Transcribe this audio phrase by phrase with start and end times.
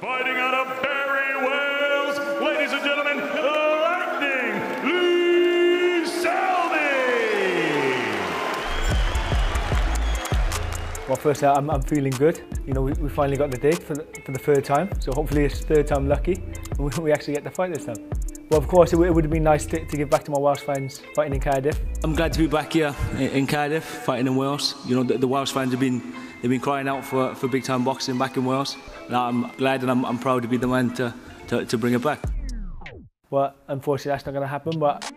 [0.00, 6.84] Fighting out of Barry, Wales, ladies and gentlemen, Lightning Lee Selby.
[11.08, 12.42] Well, first, uh, I'm, I'm feeling good.
[12.66, 15.12] You know, we, we finally got the date for the, for the third time, so
[15.12, 16.42] hopefully it's third time lucky.
[16.78, 17.96] We, we actually get the fight this time.
[18.50, 20.30] Well, of course, it, would- it would have been nice to, to give back to
[20.30, 21.80] my Welsh fans fighting in Cardiff.
[22.04, 24.74] I'm glad to be back here in, in Cardiff, fighting in Wales.
[24.86, 26.02] You know, the, the Welsh fans have been
[26.46, 28.76] they've been crying out for, for big time boxing back in Wales.
[29.08, 31.12] And I'm glad and I'm, I'm proud to be the man to,
[31.48, 32.20] to, to bring it back.
[33.28, 34.78] But unfortunately, that's not going to happen.
[34.78, 35.12] But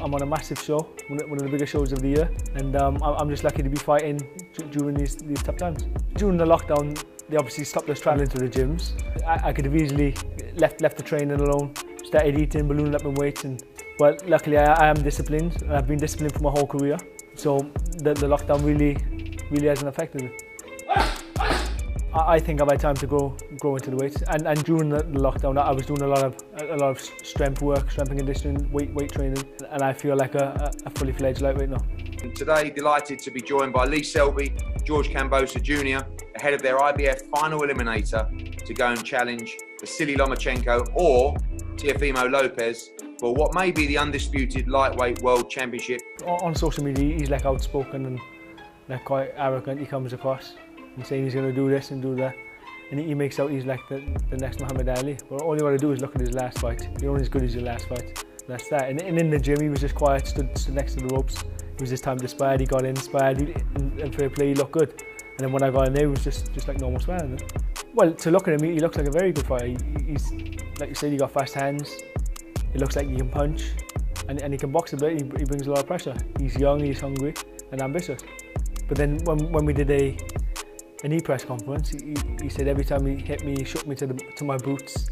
[0.00, 3.02] I'm on a massive show, one of the biggest shows of the year, and um,
[3.02, 4.20] I'm just lucky to be fighting
[4.70, 5.84] during these, these tough times.
[6.14, 8.92] During the lockdown, they obviously stopped us travelling to the gyms.
[9.26, 10.14] I, I could have easily
[10.54, 11.74] left left the training alone,
[12.04, 13.64] started eating, ballooning up in weights, and
[13.98, 16.98] well, luckily I, I am disciplined, I've been disciplined for my whole career.
[17.34, 17.58] So
[17.96, 18.96] the, the lockdown really,
[19.50, 20.30] really hasn't affected me.
[22.26, 24.22] I think I've had time to grow grow into the weights.
[24.22, 27.60] And, and during the, lockdown, I was doing a lot of a lot of strength
[27.62, 31.40] work, strength and conditioning, weight weight training, and I feel like a, a fully fledged
[31.40, 31.84] lightweight now.
[32.22, 36.78] And Today, delighted to be joined by Lee Selby, George Kambosos Jr., ahead of their
[36.78, 41.34] IBF final eliminator to go and challenge Vasily Lomachenko or
[41.76, 46.00] Teofimo Lopez for what may be the undisputed lightweight world championship.
[46.24, 48.20] On, on social media, he's like outspoken and
[48.88, 49.80] like quite arrogant.
[49.80, 50.54] He comes across
[50.98, 52.36] and saying he's going to do this and do that.
[52.90, 55.16] And he makes out he's like the, the next Muhammad Ali.
[55.30, 56.88] But all you got to do is look at his last fight.
[57.00, 58.24] You're only as good as your last fight.
[58.48, 58.88] That's that.
[58.88, 61.44] And, and in the gym, he was just quiet, stood, stood next to the ropes.
[61.74, 62.58] It was his time to spar.
[62.58, 64.90] He got in, sparred, he, and, and fair play, he looked good.
[64.90, 67.38] And then when I got in there, it was just, just like normal sparring.
[67.94, 69.66] Well, to look at him, he, he looks like a very good fighter.
[69.66, 70.32] He, he's,
[70.80, 71.94] like you said, he got fast hands.
[72.72, 73.70] He looks like he can punch.
[74.28, 75.12] And, and he can box a bit.
[75.12, 76.16] He, he brings a lot of pressure.
[76.40, 77.34] He's young, he's hungry,
[77.70, 78.22] and ambitious.
[78.88, 80.18] But then when, when we did a
[81.04, 84.06] an e-press conference, he, he- said every time he hit me, he shook me to
[84.06, 85.08] the to my boots.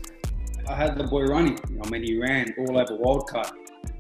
[0.69, 1.59] I had the boy running.
[1.85, 3.53] I mean, he ran all over Wildcard,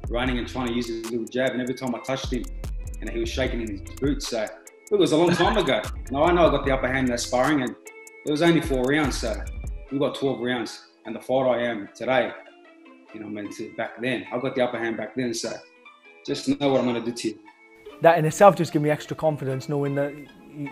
[0.08, 1.52] running and trying to use his little jab.
[1.52, 2.42] And every time I touched him,
[3.00, 4.28] and he was shaking in his boots.
[4.28, 4.46] So
[4.90, 5.80] it was a long time ago.
[6.10, 7.70] Now I know I got the upper hand in that sparring, and
[8.24, 9.18] it was only four rounds.
[9.18, 9.40] So
[9.92, 10.82] we got 12 rounds.
[11.04, 12.32] And the fight I am today,
[13.14, 15.32] you know, I mean, back then, I got the upper hand back then.
[15.32, 15.52] So
[16.26, 17.38] just know what I'm going to do to you.
[18.02, 20.12] That in itself just gave me extra confidence, knowing that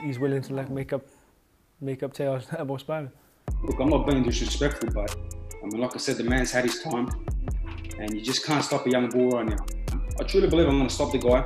[0.03, 1.03] he's willing to like make up
[1.81, 3.11] make up tales about sparring.
[3.63, 5.15] Look, I'm not being disrespectful, but
[5.63, 7.11] I mean, like I said, the man's had his time,
[7.99, 9.65] and you just can't stop a young bull right now.
[10.21, 11.45] I truly believe I'm going to stop the guy.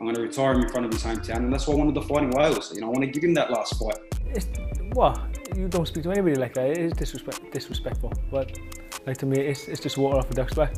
[0.00, 1.94] I'm going to retire him in front of his hometown, and that's why I wanted
[1.96, 2.72] to fight in Wales.
[2.74, 3.98] You know, I want to give him that last fight.
[4.26, 4.46] It's,
[4.92, 6.70] well, you don't speak to anybody like that.
[6.70, 8.12] It is disrespect, disrespectful.
[8.30, 8.58] But
[9.06, 10.74] like to me, it's, it's just water off a duck's back.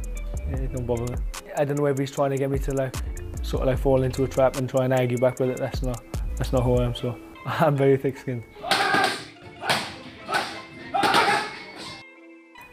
[0.48, 1.18] It don't bother me.
[1.56, 2.94] I don't know if he's trying to get me to like
[3.42, 5.58] sort of like fall into a trap and try and argue back with it.
[5.58, 6.02] That's not
[6.40, 6.94] that's not who I am.
[6.94, 8.42] So I'm very thick-skinned.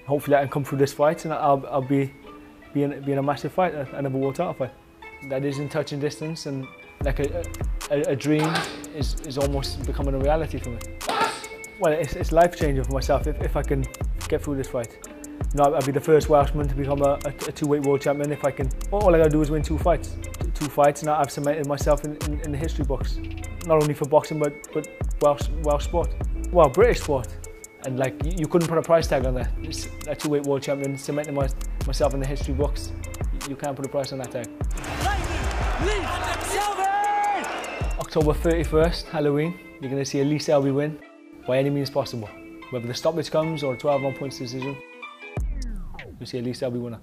[0.05, 2.13] Hopefully, I can come through this fight and I'll, I'll be
[2.73, 4.71] be in, be in a massive fight, a- another world title fight.
[5.27, 6.65] That is in touching distance and
[7.03, 7.43] like a,
[7.91, 8.49] a, a dream
[8.95, 10.79] is, is almost becoming a reality for me.
[11.81, 13.85] Well, it's, it's life changing for myself if, if I can
[14.29, 14.97] get through this fight.
[15.53, 18.31] You know, I'll be the first Welshman to become a, a, a two-weight world champion
[18.33, 18.69] if I can.
[18.91, 20.17] All I gotta do is win two fights,
[20.53, 23.17] two, fights, and I've cemented myself in, in, in the history books.
[23.65, 24.89] Not only for boxing, but but
[25.21, 26.09] Welsh Welsh sport,
[26.51, 27.27] well British sport.
[27.85, 29.49] And like you, you couldn't put a price tag on that.
[29.61, 31.47] It's a two-weight world champion, cementing my,
[31.85, 32.91] myself in the history books.
[33.31, 34.49] You, you can't put a price on that tag.
[37.99, 40.99] October 31st, Halloween, you're to see a Lee Selby win
[41.47, 42.29] by any means possible.
[42.71, 44.75] Whether the stoppage comes or a 12 1 points decision,
[46.25, 46.99] see a Lee Selby winner.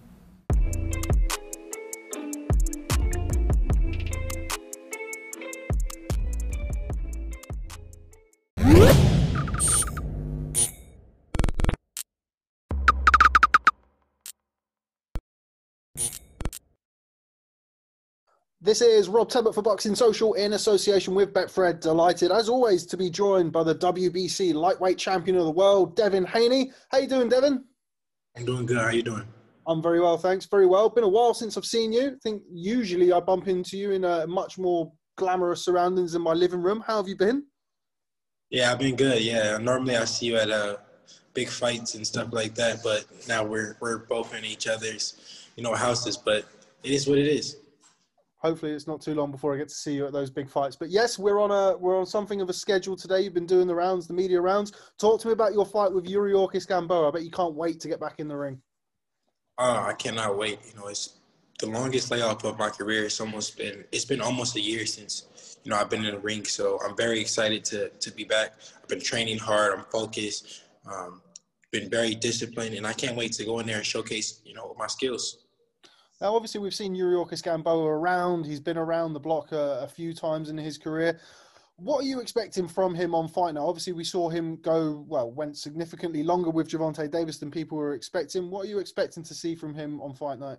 [18.65, 21.81] This is Rob Tebbutt for Boxing Social in association with Betfred.
[21.81, 26.25] Delighted, as always, to be joined by the WBC lightweight champion of the world, Devin
[26.25, 26.73] Haney.
[26.89, 27.63] How you doing, Devin?
[28.37, 28.79] I'm doing good.
[28.79, 29.25] How are you doing?
[29.67, 30.47] I'm very well, thanks.
[30.47, 30.91] Very well.
[30.91, 32.09] Been a while since I've seen you.
[32.09, 36.33] I think usually I bump into you in a much more glamorous surroundings than my
[36.33, 36.83] living room.
[36.87, 37.45] How have you been?
[38.51, 39.23] Yeah, I've been good.
[39.23, 40.77] Yeah, normally I see you at uh,
[41.33, 45.63] big fights and stuff like that, but now we're we're both in each other's, you
[45.63, 46.17] know, houses.
[46.17, 46.45] But
[46.83, 47.57] it is what it is.
[48.45, 50.77] Hopefully, it's not too long before I get to see you at those big fights.
[50.77, 53.23] But yes, we're on a we're on something of a schedule today.
[53.23, 54.73] You've been doing the rounds, the media rounds.
[54.99, 57.09] Talk to me about your fight with Yuriorkis Gamboa.
[57.09, 58.61] I bet you can't wait to get back in the ring.
[59.57, 60.59] Uh, I cannot wait.
[60.69, 61.21] You know, it's
[61.59, 63.07] the longest layoff of my career.
[63.07, 66.21] It's almost been it's been almost a year since you know I've been in the
[66.21, 66.45] ring.
[66.45, 68.57] So I'm very excited to to be back.
[68.83, 69.79] I've been training hard.
[69.79, 70.65] I'm focused.
[70.87, 71.23] Um,
[71.73, 74.77] been very disciplined, and I can't wait to go in there and showcase, you know,
[74.79, 75.44] my skills.
[76.21, 78.47] Now, obviously, we've seen Yuriorkis Gamboa around.
[78.47, 81.19] He's been around the block a, a, few times in his career.
[81.77, 83.67] What are you expecting from him on fight now?
[83.67, 87.95] Obviously, we saw him go, well, went significantly longer with Gervonta Davis than people were
[87.95, 88.49] expecting.
[88.49, 90.59] What are you expecting to see from him on fight night?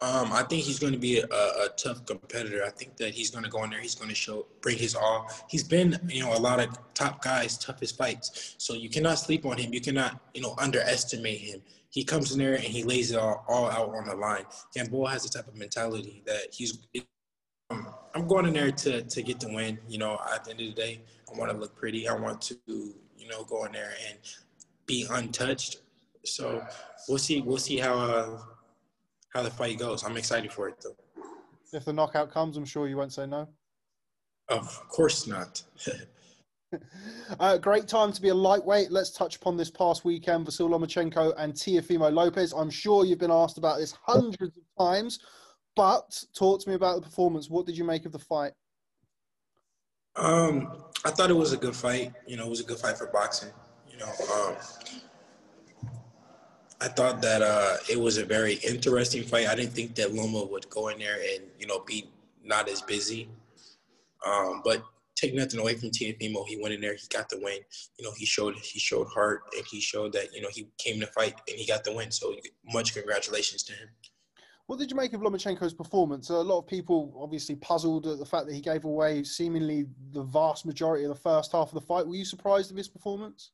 [0.00, 2.62] Um, I think he's going to be a, a, tough competitor.
[2.64, 3.80] I think that he's going to go in there.
[3.80, 5.28] He's going to show, bring his all.
[5.48, 8.54] He's been, you know, a lot of top guys' toughest fights.
[8.58, 9.74] So you cannot sleep on him.
[9.74, 11.62] You cannot, you know, underestimate him.
[11.90, 14.44] He comes in there and he lays it all, all out on the line.
[14.72, 16.78] Gamboa has the type of mentality that he's.
[17.70, 19.78] Um, I'm going in there to to get the win.
[19.88, 22.06] You know, at the end of the day, I want to look pretty.
[22.06, 24.18] I want to, you know, go in there and
[24.86, 25.78] be untouched.
[26.24, 26.64] So
[27.08, 27.40] we'll see.
[27.40, 27.94] We'll see how.
[27.98, 28.38] Uh,
[29.34, 30.04] how the fight goes.
[30.04, 30.96] I'm excited for it though.
[31.72, 33.48] If the knockout comes, I'm sure you won't say no.
[34.48, 35.62] Of course not.
[37.40, 38.90] uh, great time to be a lightweight.
[38.90, 42.52] Let's touch upon this past weekend, Vasyl Lomachenko and Teofimo Lopez.
[42.52, 45.20] I'm sure you've been asked about this hundreds of times,
[45.76, 47.48] but talk to me about the performance.
[47.48, 48.52] What did you make of the fight?
[50.16, 52.12] Um, I thought it was a good fight.
[52.26, 53.50] You know, it was a good fight for boxing.
[53.90, 54.56] You know, um,
[56.80, 59.48] I thought that uh, it was a very interesting fight.
[59.48, 62.08] I didn't think that Loma would go in there and you know be
[62.44, 63.28] not as busy.
[64.26, 64.82] Um, but
[65.16, 67.58] take nothing away from Teofimo, he went in there, he got the win.
[67.98, 71.00] You know, he showed he showed heart and he showed that you know he came
[71.00, 72.10] to fight and he got the win.
[72.10, 72.34] So
[72.72, 73.88] much congratulations to him.
[74.66, 76.28] What did you make of Lomachenko's performance?
[76.28, 80.22] A lot of people obviously puzzled at the fact that he gave away seemingly the
[80.22, 82.06] vast majority of the first half of the fight.
[82.06, 83.52] Were you surprised of his performance?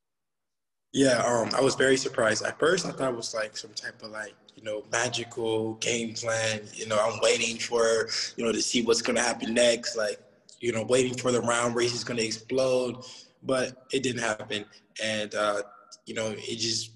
[0.95, 2.45] Yeah, um, I was very surprised.
[2.45, 6.15] At first, I thought it was like some type of like you know magical game
[6.15, 6.61] plan.
[6.73, 9.97] You know, I'm waiting for you know to see what's gonna happen next.
[9.97, 10.21] Like
[10.61, 13.05] you know, waiting for the round race is gonna explode,
[13.43, 14.65] but it didn't happen,
[15.03, 15.63] and uh,
[16.07, 16.93] you know, it just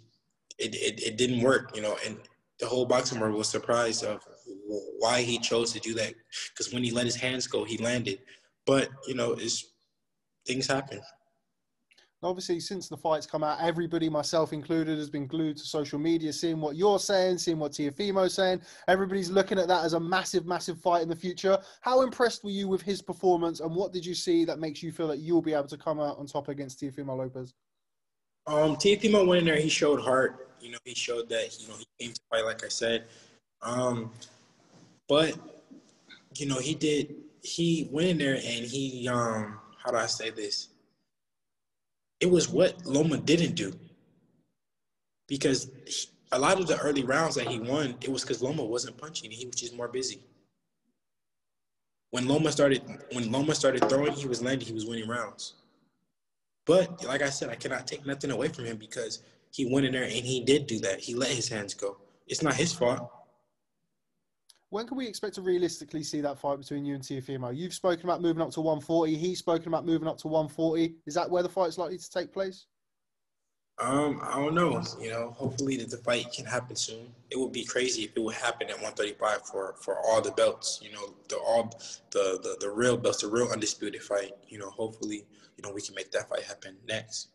[0.61, 1.75] it, it it didn't work.
[1.75, 2.19] You know, and
[2.61, 4.23] the whole boxing world was surprised of
[5.01, 6.15] why he chose to do that
[6.51, 8.21] because when he let his hands go, he landed.
[8.65, 9.73] But you know, it's
[10.47, 11.01] things happen
[12.23, 16.33] obviously since the fight's come out everybody myself included has been glued to social media
[16.33, 18.61] seeing what you're saying seeing what Teofimo's saying.
[18.89, 21.59] Everybody's looking at that as a massive massive fight in the future.
[21.81, 24.91] How impressed were you with his performance and what did you see that makes you
[24.91, 27.55] feel that you'll be able to come out on top against Teofimo Lopez?
[28.47, 30.51] Um Teofimo went in there he showed heart.
[30.61, 33.05] You know he showed that you know he came to fight like I said.
[33.63, 34.11] Um
[35.09, 35.39] but
[36.37, 40.31] you know he did he went in there and he um how do I say
[40.31, 40.69] this
[42.21, 43.73] it was what Loma didn't do.
[45.27, 48.65] Because he, a lot of the early rounds that he won, it was because Loma
[48.65, 50.21] wasn't punching; he was just more busy.
[52.11, 52.83] When Loma started,
[53.13, 55.55] when Loma started throwing, he was landing, he was winning rounds.
[56.65, 59.23] But like I said, I cannot take nothing away from him because
[59.53, 61.01] he went in there and he did do that.
[61.01, 61.97] He let his hands go.
[62.27, 63.11] It's not his fault.
[64.71, 67.57] When can we expect to realistically see that fight between you and Teofimo?
[67.57, 69.17] You've spoken about moving up to 140.
[69.17, 70.97] He's spoken about moving up to 140.
[71.07, 72.67] Is that where the fight's likely to take place?
[73.81, 74.83] Um, I don't know.
[75.01, 77.15] You know, hopefully that the fight can happen soon.
[77.31, 80.81] It would be crazy if it would happen at 135 for for all the belts.
[80.83, 81.73] You know, the all
[82.11, 84.33] the the, the real belts, the real undisputed fight.
[84.49, 85.25] You know, hopefully,
[85.57, 87.29] you know, we can make that fight happen next.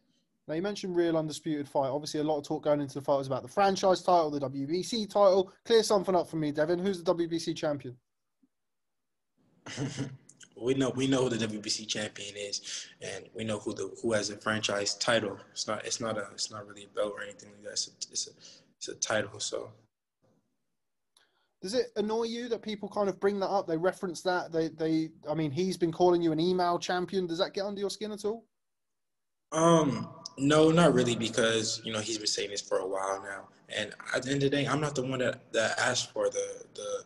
[0.47, 1.89] Now you mentioned real undisputed fight.
[1.89, 4.41] Obviously, a lot of talk going into the fight was about the franchise title, the
[4.41, 5.53] WBC title.
[5.65, 6.79] Clear something up for me, Devin.
[6.79, 7.95] Who's the WBC champion?
[10.61, 14.11] we know we know who the WBC champion is, and we know who the who
[14.11, 15.37] has a franchise title.
[15.51, 17.71] It's not it's not a it's not really a belt or anything like that.
[17.71, 18.31] It's a, it's a,
[18.77, 19.39] it's a title.
[19.39, 19.71] So.
[21.61, 23.67] Does it annoy you that people kind of bring that up?
[23.67, 24.51] They reference that.
[24.51, 25.11] They they.
[25.29, 27.25] I mean, he's been calling you an email champion.
[27.25, 28.43] Does that get under your skin at all?
[29.53, 33.47] Um, no, not really, because you know he's been saying this for a while now,
[33.69, 36.29] and at the end of the day, I'm not the one that, that asked for
[36.29, 37.03] the the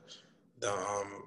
[0.59, 1.23] the um.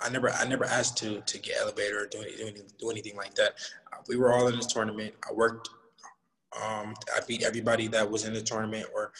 [0.00, 3.34] I never I never asked to to get elevator or do anything do anything like
[3.34, 3.54] that.
[4.08, 5.14] We were all in this tournament.
[5.28, 5.68] I worked.
[6.60, 9.12] Um, I beat everybody that was in the tournament, or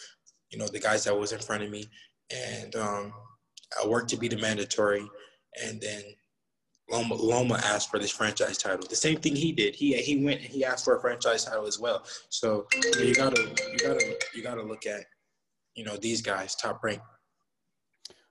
[0.49, 1.85] you know the guys that was in front of me,
[2.29, 3.13] and um,
[3.81, 5.07] I worked to be the mandatory,
[5.63, 6.03] and then
[6.93, 8.85] Loma, Loma asked for this franchise title.
[8.87, 9.73] The same thing he did.
[9.73, 12.05] He he went and he asked for a franchise title as well.
[12.29, 12.67] So
[12.99, 15.05] you gotta you gotta you gotta look at
[15.73, 17.01] you know these guys top rank.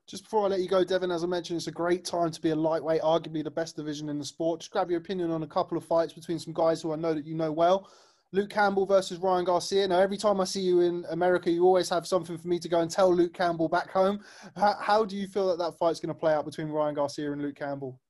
[0.06, 2.40] Just before I let you go, Devin, as I mentioned, it's a great time to
[2.40, 4.60] be a lightweight, arguably the best division in the sport.
[4.60, 7.14] Just grab your opinion on a couple of fights between some guys who I know
[7.14, 7.88] that you know well.
[8.32, 9.86] Luke Campbell versus Ryan Garcia.
[9.86, 12.68] Now, every time I see you in America, you always have something for me to
[12.68, 14.20] go and tell Luke Campbell back home.
[14.56, 17.32] How, how do you feel that that fight's going to play out between Ryan Garcia
[17.32, 18.00] and Luke Campbell?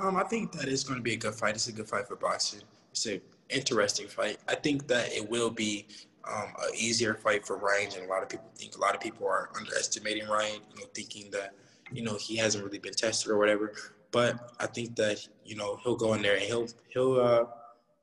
[0.00, 1.54] Um, I think that is going to be a good fight.
[1.54, 2.62] It's a good fight for boxing.
[2.92, 4.38] It's an interesting fight.
[4.48, 5.86] I think that it will be
[6.26, 8.76] um, an easier fight for Ryan than a lot of people think.
[8.76, 11.54] A lot of people are underestimating Ryan, you know, thinking that
[11.92, 13.72] you know he hasn't really been tested or whatever.
[14.10, 17.44] But I think that you know he'll go in there and he'll he'll uh,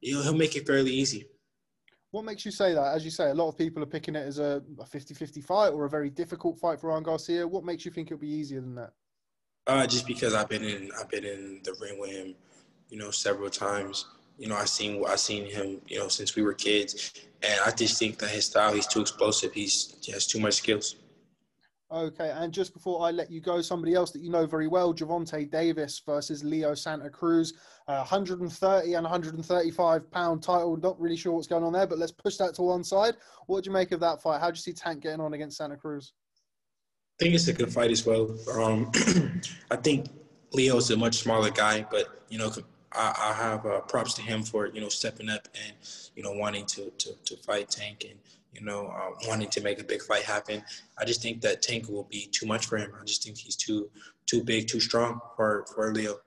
[0.02, 1.26] he'll, he'll make it fairly easy.
[2.12, 2.96] What makes you say that?
[2.96, 5.70] As you say, a lot of people are picking it as a, a 50-50 fight
[5.70, 7.46] or a very difficult fight for Ryan Garcia.
[7.46, 8.94] What makes you think it'll be easier than that?
[9.68, 12.36] Uh, just because I've been in I've been in the ring with him,
[12.90, 14.06] you know, several times.
[14.38, 17.72] You know, I seen I seen him, you know, since we were kids, and I
[17.72, 19.52] just think that his style, he's too explosive.
[19.52, 20.96] He's he has too much skills.
[21.92, 24.94] Okay, and just before I let you go, somebody else that you know very well,
[24.94, 27.54] Gervonta Davis versus Leo Santa Cruz,
[27.90, 30.78] uh, 130 and 135 pound title.
[30.78, 33.16] Not really sure what's going on there, but let's push that to one side.
[33.48, 34.40] What do you make of that fight?
[34.40, 36.14] How do you see Tank getting on against Santa Cruz?
[37.18, 38.30] I think it's a good fight as well.
[38.54, 38.92] Um,
[39.72, 40.10] I think
[40.54, 42.52] Leo's a much smaller guy, but you know,
[42.92, 45.74] I, I have uh, props to him for you know stepping up and
[46.16, 48.20] you know wanting to to, to fight Tank and
[48.54, 50.64] you know uh, wanting to make a big fight happen.
[51.00, 52.92] I just think that Tank will be too much for him.
[53.02, 53.90] I just think he's too
[54.28, 56.18] too big, too strong for for Leo.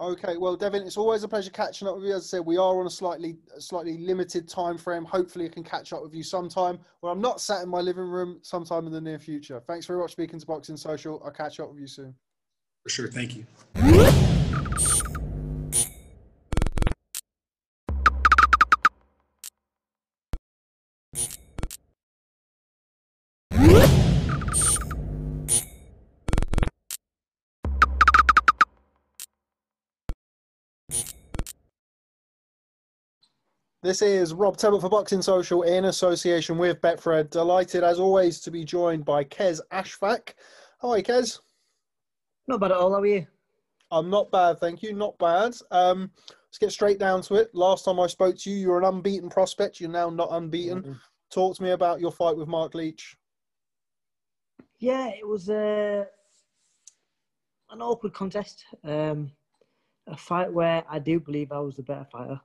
[0.00, 2.14] Okay, well, Devin, it's always a pleasure catching up with you.
[2.14, 5.04] As I said, we are on a slightly slightly limited time frame.
[5.04, 8.08] Hopefully, I can catch up with you sometime where I'm not sat in my living
[8.08, 9.62] room sometime in the near future.
[9.66, 11.22] Thanks very much for speaking to Boxing Social.
[11.24, 12.14] I'll catch up with you soon.
[12.82, 13.08] For sure.
[13.08, 15.23] Thank you.
[33.84, 37.28] This is Rob Tebbutt for Boxing Social in association with Betfred.
[37.28, 40.32] Delighted, as always, to be joined by Kez Ashfaq.
[40.80, 41.40] Hi, Kez.
[42.48, 43.26] Not bad at all, how are you?
[43.90, 44.94] I'm not bad, thank you.
[44.94, 45.54] Not bad.
[45.70, 46.10] Um,
[46.46, 47.54] let's get straight down to it.
[47.54, 49.80] Last time I spoke to you, you were an unbeaten prospect.
[49.80, 50.80] You're now not unbeaten.
[50.80, 50.92] Mm-hmm.
[51.30, 53.18] Talk to me about your fight with Marc Leach.
[54.78, 56.06] Yeah, it was uh,
[57.68, 58.64] an awkward contest.
[58.82, 59.30] Um,
[60.06, 62.40] a fight where I do believe I was the better fighter,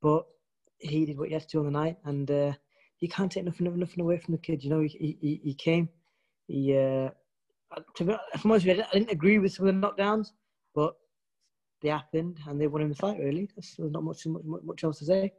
[0.00, 0.26] but
[0.82, 2.52] he did what he had to do on the night, and uh,
[3.00, 4.62] you can't take nothing nothing away from the kid.
[4.62, 5.88] You know, he he, he came.
[6.48, 7.10] He, uh,
[7.96, 10.28] to be honest, I didn't agree with some of the knockdowns,
[10.74, 10.94] but
[11.80, 13.18] they happened and they won in the fight.
[13.18, 15.32] Really, there's not much much, much else to say.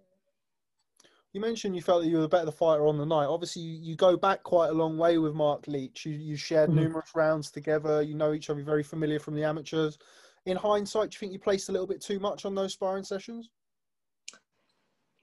[1.33, 3.25] You mentioned you felt that you were the better fighter on the night.
[3.25, 6.05] Obviously, you, you go back quite a long way with Marc Leach.
[6.05, 6.81] You, you shared mm-hmm.
[6.81, 8.03] numerous rounds together.
[8.03, 9.97] You know each other very familiar from the amateurs.
[10.45, 13.03] In hindsight, do you think you placed a little bit too much on those sparring
[13.03, 13.49] sessions?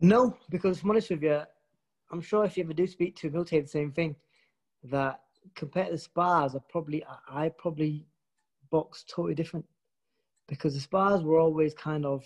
[0.00, 1.42] No, because I'm honest with you,
[2.10, 4.16] I'm sure if you ever do speak to him, he'll say the same thing.
[4.84, 5.20] That
[5.54, 8.06] compared to the spars, I probably I probably
[8.70, 9.66] boxed totally different
[10.48, 12.24] because the spars were always kind of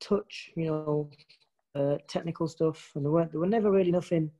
[0.00, 1.10] touch, you know,
[1.74, 4.30] uh, technical stuff, and they weren't they were never really nothing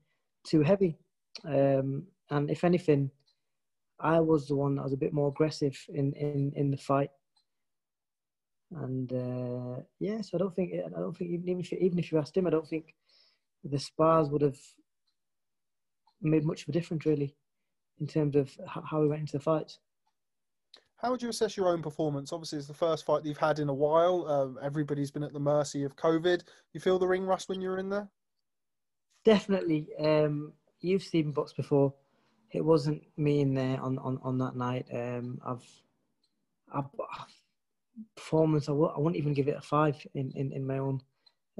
[0.44, 0.98] too heavy.
[1.46, 3.10] Um, and if anything,
[4.00, 7.10] I was the one that was a bit more aggressive in in in the fight.
[8.76, 12.18] And uh, yeah, so I don't think I don't think even if even if you
[12.18, 12.94] asked him, I don't think
[13.64, 14.58] the spars would have
[16.20, 17.34] made much of a difference really
[18.00, 19.78] in terms of how we went into the fights.
[20.96, 22.32] How would you assess your own performance?
[22.32, 24.26] Obviously, it's the first fight that you've had in a while.
[24.28, 26.42] Uh, everybody's been at the mercy of COVID.
[26.72, 28.08] You feel the ring rust when you're in there?
[29.24, 29.86] Definitely.
[30.00, 31.94] Um, you've seen box before.
[32.50, 34.86] It wasn't me in there on, on, on that night.
[34.92, 35.64] Um, I've,
[36.74, 36.86] I've,
[38.16, 41.00] performance, I wouldn't even give it a five in, in, in my own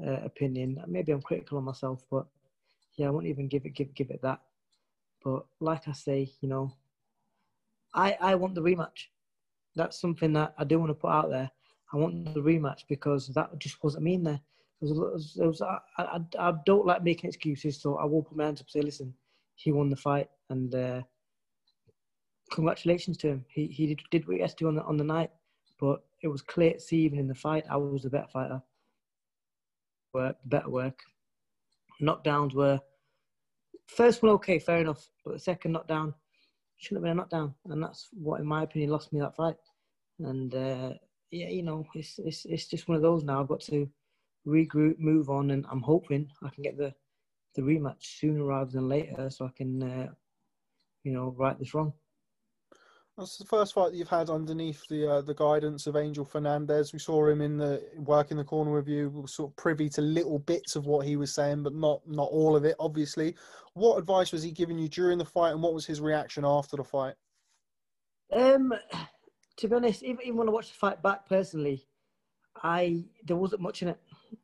[0.05, 0.81] uh, opinion.
[0.87, 2.25] Maybe I'm critical of myself, but
[2.95, 4.41] yeah, I wouldn't even give it give give it that.
[5.23, 6.73] But like I say, you know,
[7.93, 9.07] I I want the rematch.
[9.75, 11.49] That's something that I do want to put out there.
[11.93, 14.39] I want the rematch because that just wasn't me in there.
[14.81, 18.37] It was, it was, I, I, I don't like making excuses, so I will put
[18.37, 19.13] my hands up say, listen,
[19.55, 21.01] he won the fight, and uh,
[22.51, 23.45] congratulations to him.
[23.49, 25.31] He he did, did what he has to on the on the night,
[25.79, 28.61] but it was clear to see even in the fight, I was the better fighter.
[30.13, 30.99] Work, better work.
[32.01, 32.79] Knockdowns were
[33.87, 36.13] first one okay, fair enough, but the second knockdown
[36.77, 39.55] shouldn't have been a knockdown, and that's what, in my opinion, lost me that fight.
[40.19, 40.93] And uh,
[41.31, 43.41] yeah, you know, it's it's it's just one of those now.
[43.41, 43.89] I've got to
[44.47, 46.93] regroup, move on, and I'm hoping I can get the
[47.55, 50.07] the rematch sooner rather than later, so I can uh,
[51.03, 51.93] you know right this wrong.
[53.19, 56.93] That's the first fight that you've had underneath the uh, the guidance of Angel Fernandez.
[56.93, 59.09] We saw him in the work in the corner with you.
[59.09, 62.01] We were sort of privy to little bits of what he was saying, but not
[62.07, 63.35] not all of it, obviously.
[63.73, 66.77] What advice was he giving you during the fight, and what was his reaction after
[66.77, 67.15] the fight?
[68.31, 68.73] Um,
[69.57, 71.85] to be honest, even, even when I watched the fight back personally,
[72.63, 73.99] I there wasn't much in it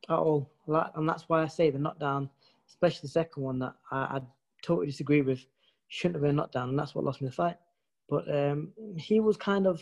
[0.10, 2.30] at all, and that's why I say the knockdown
[2.68, 4.22] especially the second one that I, I
[4.62, 5.46] totally disagree with.
[5.88, 7.58] Shouldn't have been a knockdown, and that's what lost me the fight.
[8.10, 9.82] But um, he was kind of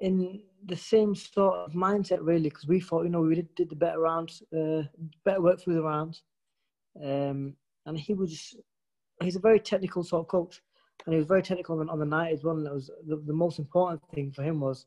[0.00, 3.70] in the same sort of mindset, really, because we thought, you know, we did, did
[3.70, 4.82] the better rounds, uh,
[5.24, 6.22] better work through the rounds.
[7.02, 7.54] Um,
[7.86, 8.54] and he was
[9.22, 10.60] he's a very technical sort of coach.
[11.06, 12.56] And he was very technical on, the night as well.
[12.56, 14.86] And was the, the most important thing for him was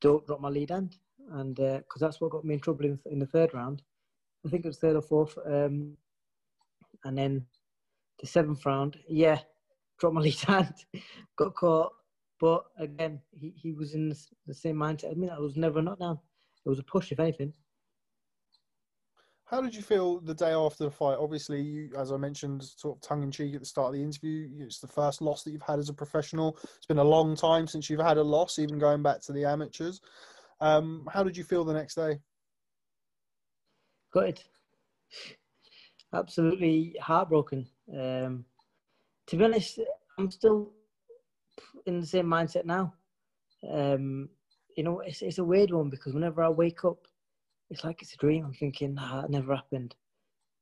[0.00, 0.96] don't drop my lead hand.
[1.32, 3.82] And because uh, that's what got me in trouble in, in, the third round.
[4.46, 5.36] I think it was third or fourth.
[5.46, 5.96] Um,
[7.04, 7.46] and then
[8.20, 9.40] the seventh round, yeah,
[9.98, 10.74] dropped my lead hand,
[11.36, 11.92] got caught.
[12.40, 14.12] But again, he, he was in
[14.46, 15.12] the same mindset.
[15.12, 16.18] I mean, that was never a knockdown.
[16.64, 17.52] It was a push, if anything.
[19.44, 21.18] How did you feel the day after the fight?
[21.20, 24.02] Obviously, you, as I mentioned, sort of tongue in cheek at the start of the
[24.02, 26.56] interview, it's the first loss that you've had as a professional.
[26.62, 29.44] It's been a long time since you've had a loss, even going back to the
[29.44, 30.00] amateurs.
[30.62, 32.18] Um, how did you feel the next day?
[34.10, 34.40] Good.
[36.14, 37.66] Absolutely heartbroken.
[37.92, 38.46] Um,
[39.32, 39.80] to be honest,
[40.18, 40.72] I'm still
[41.86, 42.92] in the same mindset now.
[43.66, 44.28] Um,
[44.76, 46.98] you know, it's, it's a weird one because whenever I wake up,
[47.70, 48.44] it's like it's a dream.
[48.44, 49.94] I'm thinking, nah, that never happened.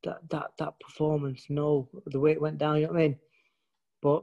[0.05, 2.77] That that that performance, no, the way it went down.
[2.77, 3.17] You know what I mean?
[4.03, 4.23] But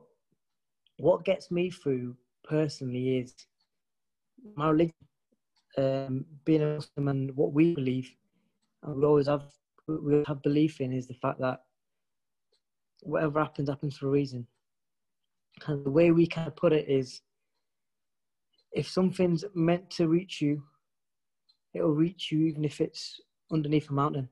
[0.96, 3.36] what gets me through personally is
[4.56, 4.94] my religion,
[5.78, 8.10] um, being a Muslim, and what we believe,
[8.84, 9.44] and we always have
[9.90, 11.64] we have belief in is the fact that
[13.02, 14.48] whatever happens happens for a reason.
[15.66, 17.22] And the way we kind of put it is,
[18.72, 20.64] if something's meant to reach you,
[21.74, 23.20] it'll reach you even if it's
[23.52, 24.30] underneath a mountain.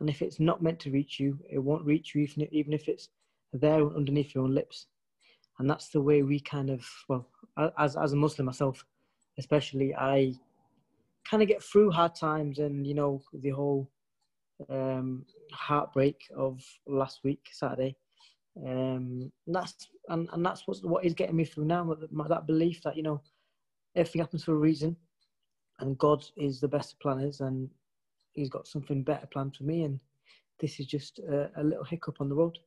[0.00, 2.88] And if it's not meant to reach you, it won't reach you even, even if
[2.88, 3.10] it's
[3.52, 4.86] there underneath your own lips.
[5.58, 7.28] And that's the way we kind of, well,
[7.78, 8.84] as, as a Muslim myself,
[9.38, 10.34] especially, I
[11.28, 13.91] kind of get through hard times and, you know, the whole
[14.68, 17.96] um, heartbreak of last week, Saturday.
[18.56, 21.96] Um, and that's and, and that's what's, what is getting me through now.
[22.28, 23.22] That, belief that you know
[23.96, 24.96] everything happens for a reason,
[25.80, 27.70] and God is the best of planners, and
[28.32, 29.98] He's got something better planned for me, and
[30.60, 32.58] this is just a, a little hiccup on the road.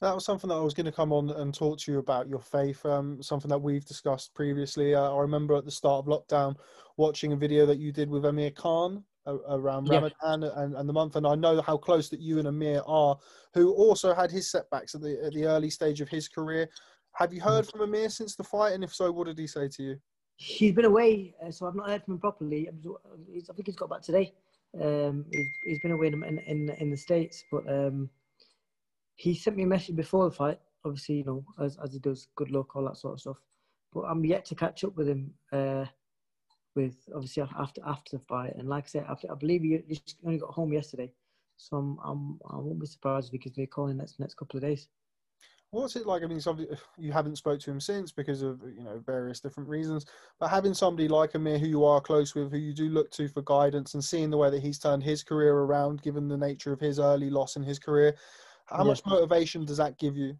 [0.00, 2.28] That was something that I was going to come on and talk to you about
[2.28, 2.84] your faith.
[2.84, 4.96] Um, something that we've discussed previously.
[4.96, 6.56] Uh, I remember at the start of lockdown
[6.96, 9.94] watching a video that you did with Amir Khan around yeah.
[9.94, 13.16] Ramadan and, and the month, and I know how close that you and Amir are,
[13.54, 16.68] who also had his setbacks at the at the early stage of his career.
[17.14, 19.68] Have you heard from Amir since the fight, and if so, what did he say
[19.68, 19.96] to you?
[20.36, 22.68] He's been away, uh, so I've not heard from him properly.
[22.68, 24.32] I think he's got back today.
[24.80, 28.08] Um, he's, he's been away in, in in the states, but um,
[29.16, 30.58] he sent me a message before the fight.
[30.84, 33.36] Obviously, you know, as as he does, good luck, all that sort of stuff.
[33.92, 35.34] But I'm yet to catch up with him.
[35.52, 35.84] Uh,
[36.74, 40.16] with obviously after after the fight, and like I said, after, I believe you just
[40.24, 41.12] only got home yesterday,
[41.56, 44.02] so I'm, I'm I won't be surprised if he gives me a call in the
[44.02, 44.88] next next couple of days.
[45.70, 46.22] What's it like?
[46.22, 46.40] I mean,
[46.98, 50.04] you haven't spoke to him since because of you know various different reasons.
[50.38, 53.26] But having somebody like Amir, who you are close with, who you do look to
[53.26, 56.74] for guidance, and seeing the way that he's turned his career around, given the nature
[56.74, 58.14] of his early loss in his career,
[58.66, 58.84] how yeah.
[58.84, 60.36] much motivation does that give you?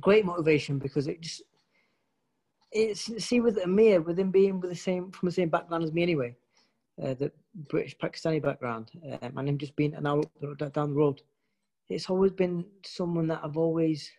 [0.00, 1.42] Great motivation because it just
[2.72, 5.92] it's see with Amir, with him being with the same from the same background as
[5.92, 6.36] me anyway,
[7.02, 7.30] uh, the
[7.68, 8.90] British Pakistani background,
[9.22, 10.22] um, and him just being an hour
[10.72, 11.22] down the road
[11.88, 14.10] it's always been someone that I've always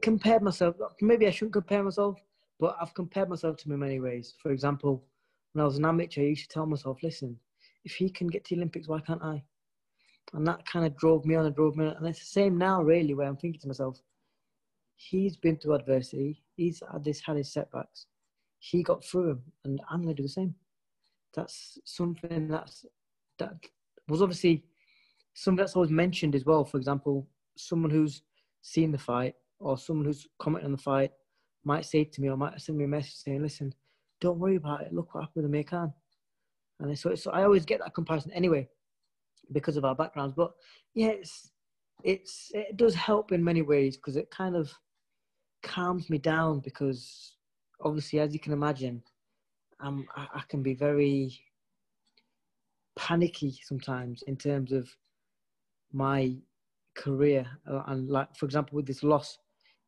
[0.00, 0.76] compared myself.
[1.00, 2.20] Maybe I shouldn't compare myself,
[2.60, 4.34] but I've compared myself to him in many ways.
[4.42, 5.04] For example,
[5.52, 7.38] when I was an amateur, I used to tell myself, listen,
[7.84, 9.42] if he can get to the Olympics, why can't I?
[10.34, 11.96] And that kind of drove me on and drove me on.
[11.96, 14.00] And it's the same now, really, where I'm thinking to myself,
[15.10, 16.42] he's been through adversity.
[16.56, 18.06] He's had this, had his setbacks.
[18.58, 20.54] He got through them, and I'm going to do the same.
[21.34, 22.84] That's something that's
[23.38, 23.54] that
[24.08, 24.64] was obviously
[25.34, 26.64] something that's always mentioned as well.
[26.64, 28.22] For example, someone who's
[28.60, 31.10] seen the fight or someone who's commented on the fight
[31.64, 33.74] might say to me or might send me a message saying, "Listen,
[34.20, 34.92] don't worry about it.
[34.92, 35.92] Look what happened with Amir Khan."
[36.78, 38.68] And so, so I always get that comparison anyway
[39.52, 40.34] because of our backgrounds.
[40.36, 40.52] But
[40.94, 41.50] yeah, it's
[42.04, 44.72] it's it does help in many ways because it kind of
[45.62, 47.36] calms me down because
[47.80, 49.02] obviously, as you can imagine,
[49.80, 51.38] um, I, I can be very
[52.96, 54.88] panicky sometimes in terms of
[55.92, 56.36] my
[56.94, 57.46] career.
[57.70, 59.38] Uh, and like, for example, with this loss,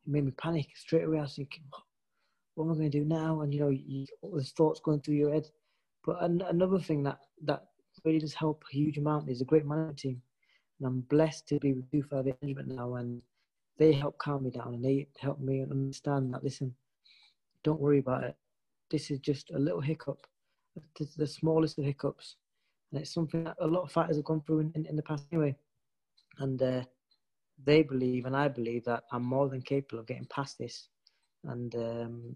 [0.05, 1.19] it made me panic straight away.
[1.19, 1.83] I was thinking, what,
[2.55, 3.41] what am I going to do now?
[3.41, 5.49] And you know, you, all these thoughts going through your head.
[6.05, 7.65] But an, another thing that that
[8.03, 10.21] really does help a huge amount is a great management team,
[10.79, 13.21] and I'm blessed to be with two for the management now, and
[13.77, 16.43] they help calm me down and they help me understand that.
[16.43, 16.73] Listen,
[17.63, 18.35] don't worry about it.
[18.89, 20.19] This is just a little hiccup,
[21.17, 22.35] the, smallest of hiccups,
[22.91, 25.01] and it's something that a lot of fighters have gone through in, in, in the
[25.01, 25.55] past anyway.
[26.37, 26.83] And uh,
[27.63, 30.89] they believe, and I believe that I'm more than capable of getting past this
[31.43, 32.35] and um,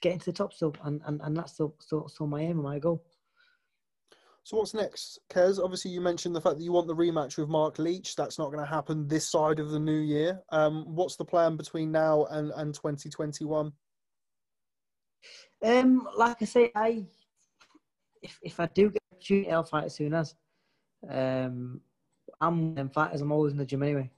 [0.00, 2.78] getting to the top still, and, and, and that's still, still my aim and my
[2.78, 3.04] goal.
[4.44, 5.58] So what's next, Kez?
[5.58, 8.14] Obviously, you mentioned the fact that you want the rematch with Marc Leach.
[8.14, 10.38] That's not going to happen this side of the new year.
[10.52, 13.72] Um, what's the plan between now and, and 2021?
[15.64, 17.06] Um, like I say, I
[18.20, 20.34] if if I do get an opportunity, I'll fight as soon as.
[21.08, 21.80] Um,
[22.38, 23.22] I'm them fighters.
[23.22, 24.10] I'm always in the gym anyway.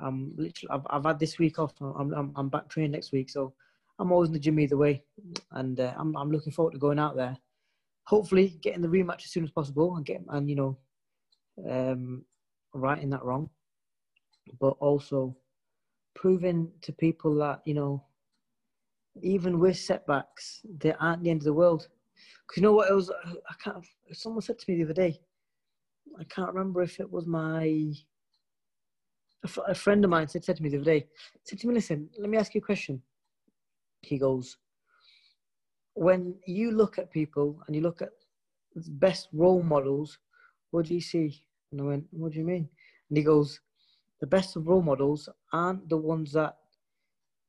[0.00, 0.70] I'm literally.
[0.72, 1.72] I've, I've had this week off.
[1.80, 3.52] I'm, I'm I'm back training next week, so
[4.00, 5.04] I'm always in the gym either way,
[5.52, 7.36] and uh, I'm I'm looking forward to going out there.
[8.06, 10.78] Hopefully, getting the rematch as soon as possible and get and you know,
[11.70, 12.24] um,
[12.74, 13.48] righting that wrong,
[14.60, 15.36] but also
[16.14, 18.04] proving to people that you know,
[19.22, 21.88] even with setbacks, they aren't the end of the world.
[22.46, 22.90] Because you know what?
[22.90, 23.84] It was I can't.
[24.12, 25.20] Someone said to me the other day.
[26.18, 27.92] I can't remember if it was my
[29.66, 31.06] a friend of mine said, said to me the other day.
[31.44, 33.02] Said to me, "Listen, let me ask you a question."
[34.02, 34.56] He goes,
[35.94, 38.10] "When you look at people and you look at
[38.74, 40.18] the best role models,
[40.70, 42.68] what do you see?" And I went, "What do you mean?"
[43.08, 43.60] And he goes,
[44.20, 46.56] "The best of role models aren't the ones that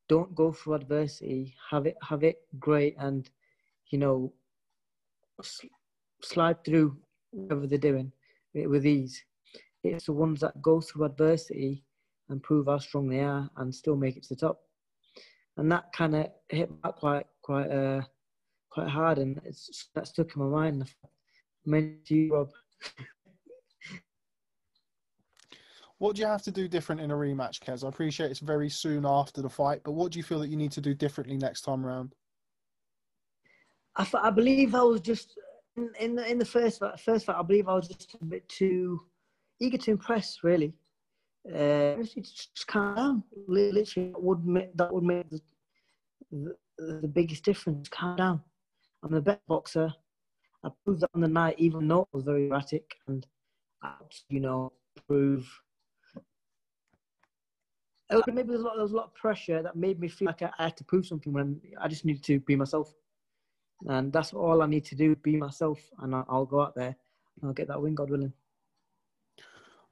[0.10, 3.30] don't go through adversity, have it have it great, and
[3.92, 4.34] you know."
[5.40, 5.66] s-
[6.22, 6.98] slide through
[7.32, 8.12] whatever they're doing
[8.54, 9.24] with with ease.
[9.84, 11.84] It's the ones that go through adversity
[12.30, 14.62] and prove how strong they are and still make it to the top.
[15.58, 18.02] And that kind of hit back quite quite uh
[18.74, 20.84] quite hard, and it's that stuck in my mind.
[21.06, 22.50] I meant to you, Rob.
[26.00, 27.86] What do you have to do different in a rematch, Kez?
[27.86, 30.58] I appreciate it's very soon after the fight, but what do you feel that you
[30.58, 32.14] need to do differently next time around?
[33.96, 35.38] I, f- I believe I was just
[35.78, 37.38] in, in the in the first fight, first fight.
[37.38, 39.02] I believe I was just a bit too
[39.62, 40.40] eager to impress.
[40.44, 40.74] Really,
[41.48, 43.24] uh, just, just calm down.
[43.48, 45.40] Literally, that would make that would make the,
[46.32, 46.56] the,
[47.02, 47.88] the biggest difference.
[47.88, 48.42] Calm down.
[49.04, 49.94] I'm the best boxer.
[50.64, 53.28] I proved that on the night, even though I was very erratic, and
[53.82, 53.96] I,
[54.30, 54.72] you know,
[55.08, 55.46] prove.
[58.10, 60.28] Maybe there was, a lot, there was a lot of pressure that made me feel
[60.28, 62.94] like I, I had to prove something when I just needed to be myself
[63.88, 66.96] and that's all I need to do: be myself, and I'll, I'll go out there
[67.42, 68.34] and I'll get that win, God willing.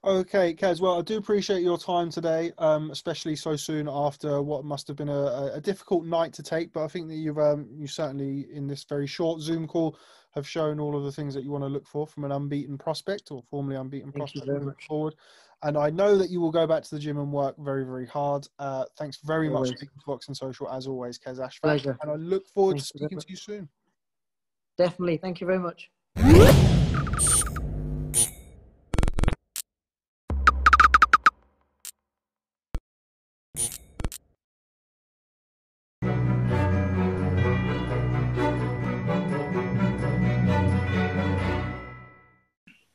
[0.04, 0.82] Okay, Kez.
[0.82, 4.98] Well, I do appreciate your time today, um, especially so soon after what must have
[4.98, 6.74] been a, a- difficult night to take.
[6.74, 9.96] But I think that you've um, you certainly in this very short Zoom call
[10.34, 12.80] have shown all of the things that you want to look for from an unbeaten
[12.80, 14.86] prospect or formerly unbeaten Thank prospect moving much.
[14.88, 15.14] forward.
[15.62, 18.08] And I know that you will go back to the gym and work very, very
[18.08, 18.48] hard.
[18.58, 19.72] Uh, thanks very much Always.
[19.72, 21.62] for speaking to Boxing Social as always, Kez Ashfaq.
[21.62, 21.98] Pleasure.
[22.02, 23.70] And I look forward Thank to speaking to you soon.
[24.78, 25.18] Definitely.
[25.18, 25.92] Thank you very much.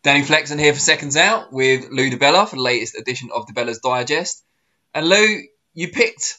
[0.07, 3.81] Danny Flexen here for Seconds Out with Lou DiBella for the latest edition of DiBella's
[3.81, 4.45] Digest.
[4.95, 5.40] And Lou,
[5.75, 6.38] you picked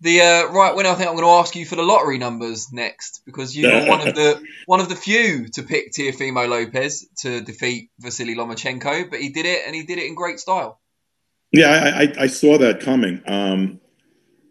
[0.00, 0.88] the uh, right winner.
[0.88, 3.86] I think I'm going to ask you for the lottery numbers next because you were
[3.86, 9.08] one of the one of the few to pick Teofimo Lopez to defeat Vasily Lomachenko,
[9.08, 10.80] but he did it and he did it in great style.
[11.52, 13.22] Yeah, I, I, I saw that coming.
[13.24, 13.80] Um,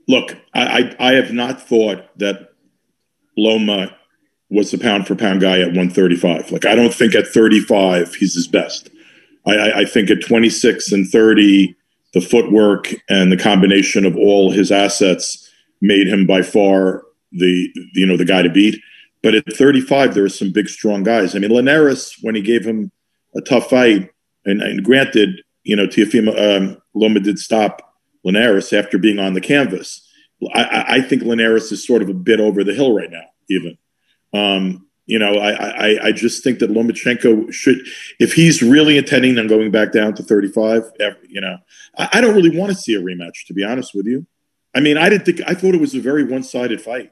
[0.08, 2.54] look, I, I, I have not thought that
[3.38, 3.98] Loma
[4.50, 6.52] was the pound for pound guy at 135.
[6.52, 8.90] Like, I don't think at 35 he's his best.
[9.46, 11.76] I, I, think at 26 and 30,
[12.14, 15.50] the footwork and the combination of all his assets
[15.82, 18.82] made him by far the you know the guy to beat.
[19.22, 21.36] But at 35, there are some big, strong guys.
[21.36, 22.92] I mean, Linares, when he gave him
[23.36, 24.10] a tough fight,
[24.46, 29.42] and, and granted, you know, Teofimo um, Loma did stop Linares after being on the
[29.42, 30.08] canvas.
[30.54, 33.78] I, I think Linares is sort of a bit over the hill right now, even.
[34.36, 37.78] Um, you know, I, I, I just think that Lomachenko should,
[38.20, 40.84] if he's really intending on going back down to 35,
[41.28, 41.58] you know,
[41.98, 44.26] I, I don't really want to see a rematch, to be honest with you.
[44.74, 47.12] I mean, I didn't think, I thought it was a very one sided fight.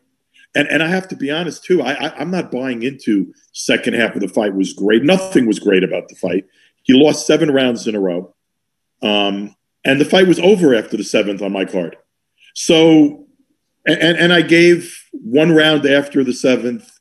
[0.56, 1.82] And, and I have to be honest too.
[1.82, 5.04] I, I I'm not buying into second half of the fight was great.
[5.04, 6.46] Nothing was great about the fight.
[6.84, 8.36] He lost seven rounds in a row,
[9.02, 11.96] um, and the fight was over after the seventh on my card.
[12.54, 13.26] So,
[13.88, 16.93] and and I gave one round after the seventh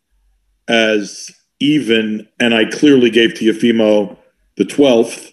[0.69, 4.17] as even, and I clearly gave Teofimo
[4.57, 5.33] the twelfth,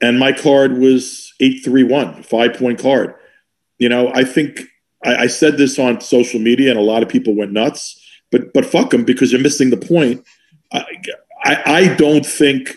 [0.00, 3.14] and my card was eight three one, five point card.
[3.78, 4.62] You know, I think
[5.04, 8.00] I, I said this on social media, and a lot of people went nuts.
[8.30, 10.24] But but fuck them because you're missing the point.
[10.72, 10.84] I,
[11.44, 12.76] I, I don't think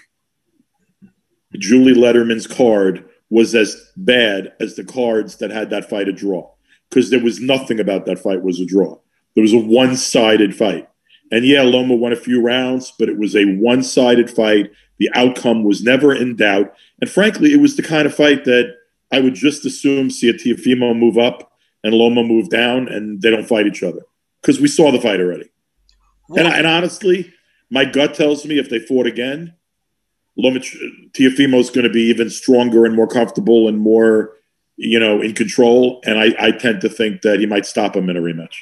[1.57, 6.49] Julie Lederman's card was as bad as the cards that had that fight a draw
[6.89, 8.97] because there was nothing about that fight was a draw.
[9.35, 10.89] There was a one-sided fight.
[11.31, 14.71] And yeah, Loma won a few rounds, but it was a one-sided fight.
[14.99, 16.73] The outcome was never in doubt.
[16.99, 18.75] And frankly, it was the kind of fight that
[19.11, 21.51] I would just assume see a Teofimo move up
[21.83, 24.01] and Loma move down and they don't fight each other
[24.41, 25.49] because we saw the fight already.
[26.29, 27.33] And, and honestly,
[27.69, 29.53] my gut tells me if they fought again,
[30.37, 34.33] Loma is going to be even stronger and more comfortable and more,
[34.77, 36.01] you know, in control.
[36.05, 38.55] And I, I tend to think that he might stop him in a rematch.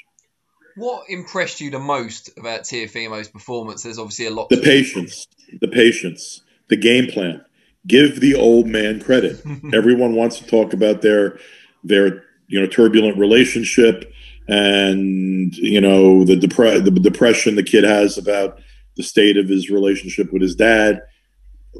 [0.75, 3.83] What impressed you the most about Teofimo's performance?
[3.83, 4.49] There's obviously a lot.
[4.49, 5.27] The patience,
[5.59, 7.43] the patience, the game plan.
[7.87, 9.41] Give the old man credit.
[9.73, 11.39] Everyone wants to talk about their
[11.83, 14.11] their you know turbulent relationship
[14.47, 18.59] and you know the, depre- the depression the kid has about
[18.97, 21.01] the state of his relationship with his dad.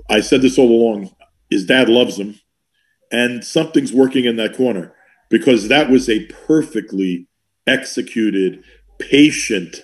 [0.09, 1.13] I said this all along.
[1.49, 2.39] His dad loves him,
[3.11, 4.93] and something's working in that corner
[5.29, 7.27] because that was a perfectly
[7.65, 8.63] executed,
[8.99, 9.81] patient,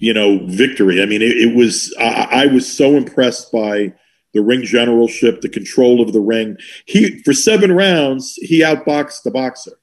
[0.00, 1.02] you know, victory.
[1.02, 1.94] I mean, it, it was.
[1.98, 3.92] I, I was so impressed by
[4.34, 6.56] the ring generalship, the control of the ring.
[6.84, 9.78] He for seven rounds he outboxed the boxer.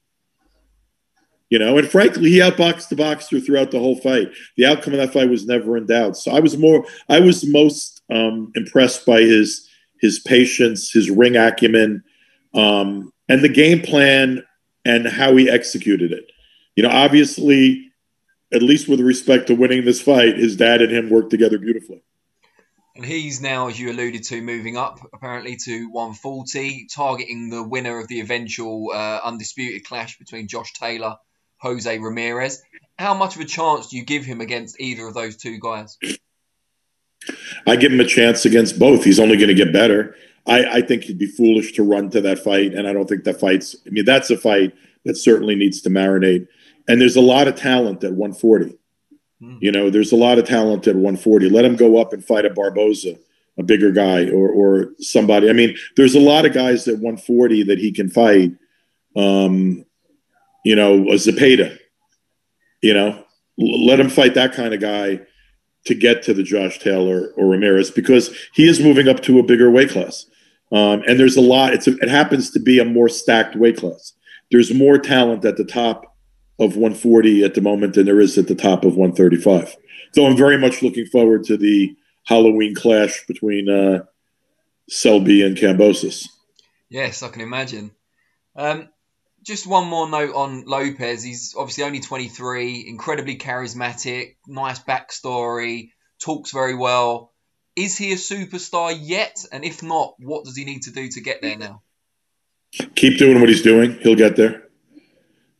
[1.50, 4.28] You know, and frankly, he outboxed the boxer throughout the whole fight.
[4.56, 6.16] The outcome of that fight was never in doubt.
[6.16, 9.68] So I was more, I was most um, impressed by his
[10.00, 12.02] his patience, his ring acumen,
[12.54, 14.44] um, and the game plan
[14.84, 16.30] and how he executed it.
[16.76, 17.90] You know, obviously,
[18.52, 22.02] at least with respect to winning this fight, his dad and him worked together beautifully.
[22.96, 27.98] And he's now, as you alluded to, moving up apparently to 140, targeting the winner
[27.98, 31.16] of the eventual uh, undisputed clash between Josh Taylor,
[31.58, 32.62] Jose Ramirez.
[32.96, 35.98] How much of a chance do you give him against either of those two guys?
[37.66, 39.02] I give him a chance against both.
[39.02, 40.14] He's only going to get better.
[40.46, 43.24] I, I, think he'd be foolish to run to that fight, and I don't think
[43.24, 43.74] that fight's.
[43.86, 46.46] I mean, that's a fight that certainly needs to marinate.
[46.88, 48.76] And there's a lot of talent at 140.
[49.42, 49.58] Mm.
[49.60, 51.48] You know, there's a lot of talent at 140.
[51.48, 53.16] Let him go up and fight a Barboza,
[53.58, 55.48] a bigger guy, or or somebody.
[55.48, 58.52] I mean, there's a lot of guys at 140 that he can fight.
[59.16, 59.84] Um,
[60.64, 61.78] you know, a Zepeda.
[62.82, 63.24] You know,
[63.56, 65.20] let him fight that kind of guy
[65.86, 69.42] to get to the Josh Taylor or Ramirez because he is moving up to a
[69.42, 70.26] bigger weight class.
[70.72, 71.74] Um, and there's a lot.
[71.74, 74.14] It's a, it happens to be a more stacked weight class.
[74.50, 76.13] There's more talent at the top
[76.58, 79.76] of 140 at the moment than there is at the top of 135.
[80.14, 84.04] So I'm very much looking forward to the Halloween clash between uh,
[84.88, 86.28] Selby and Kambosos.
[86.88, 87.90] Yes, I can imagine.
[88.54, 88.88] Um,
[89.42, 91.22] just one more note on Lopez.
[91.22, 95.90] He's obviously only 23, incredibly charismatic, nice backstory,
[96.20, 97.32] talks very well.
[97.76, 99.44] Is he a superstar yet?
[99.50, 101.82] And if not, what does he need to do to get there now?
[102.94, 103.98] Keep doing what he's doing.
[104.00, 104.63] He'll get there.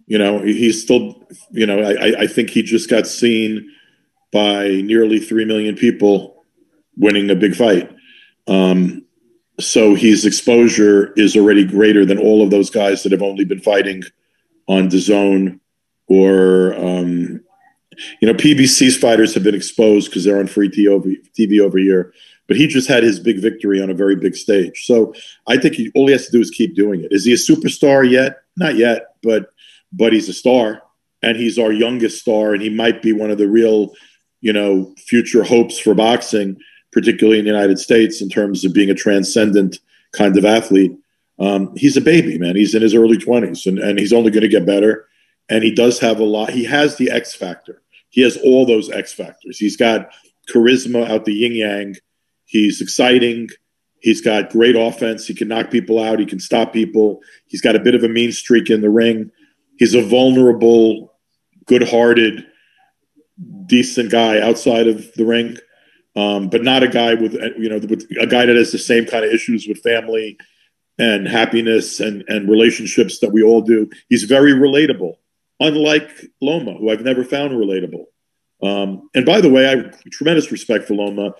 [0.06, 3.70] You know, he's still, you know, I, I think he just got seen
[4.32, 6.44] by nearly 3 million people
[6.96, 7.90] winning a big fight.
[8.46, 9.04] Um,
[9.60, 13.60] so his exposure is already greater than all of those guys that have only been
[13.60, 14.02] fighting
[14.66, 15.60] on DAZN
[16.06, 17.40] or um,
[18.20, 22.12] you know PBC's fighters have been exposed because they're on free TV over here.
[22.46, 24.84] But he just had his big victory on a very big stage.
[24.84, 25.14] So
[25.46, 27.10] I think he, all he has to do is keep doing it.
[27.10, 28.36] Is he a superstar yet?
[28.58, 29.48] Not yet, but
[29.94, 30.82] but he's a star,
[31.22, 33.92] and he's our youngest star, and he might be one of the real,
[34.40, 36.56] you know, future hopes for boxing
[36.94, 39.80] particularly in the United States, in terms of being a transcendent
[40.12, 40.92] kind of athlete.
[41.40, 42.54] Um, he's a baby, man.
[42.54, 45.08] He's in his early 20s and, and he's only going to get better.
[45.48, 46.50] And he does have a lot.
[46.50, 47.82] He has the X factor.
[48.08, 49.58] He has all those X factors.
[49.58, 50.10] He's got
[50.48, 51.96] charisma out the yin yang.
[52.44, 53.48] He's exciting.
[53.98, 55.26] He's got great offense.
[55.26, 56.20] He can knock people out.
[56.20, 57.20] He can stop people.
[57.46, 59.32] He's got a bit of a mean streak in the ring.
[59.78, 61.14] He's a vulnerable,
[61.66, 62.46] good hearted,
[63.66, 65.58] decent guy outside of the ring
[66.16, 69.06] um, but not a guy with you know with a guy that has the same
[69.06, 70.38] kind of issues with family
[70.98, 73.90] and happiness and and relationships that we all do.
[74.08, 75.14] He's very relatable,
[75.60, 76.08] unlike
[76.40, 78.04] Loma, who I've never found relatable.
[78.62, 81.34] Um, and by the way, I have tremendous respect for Loma.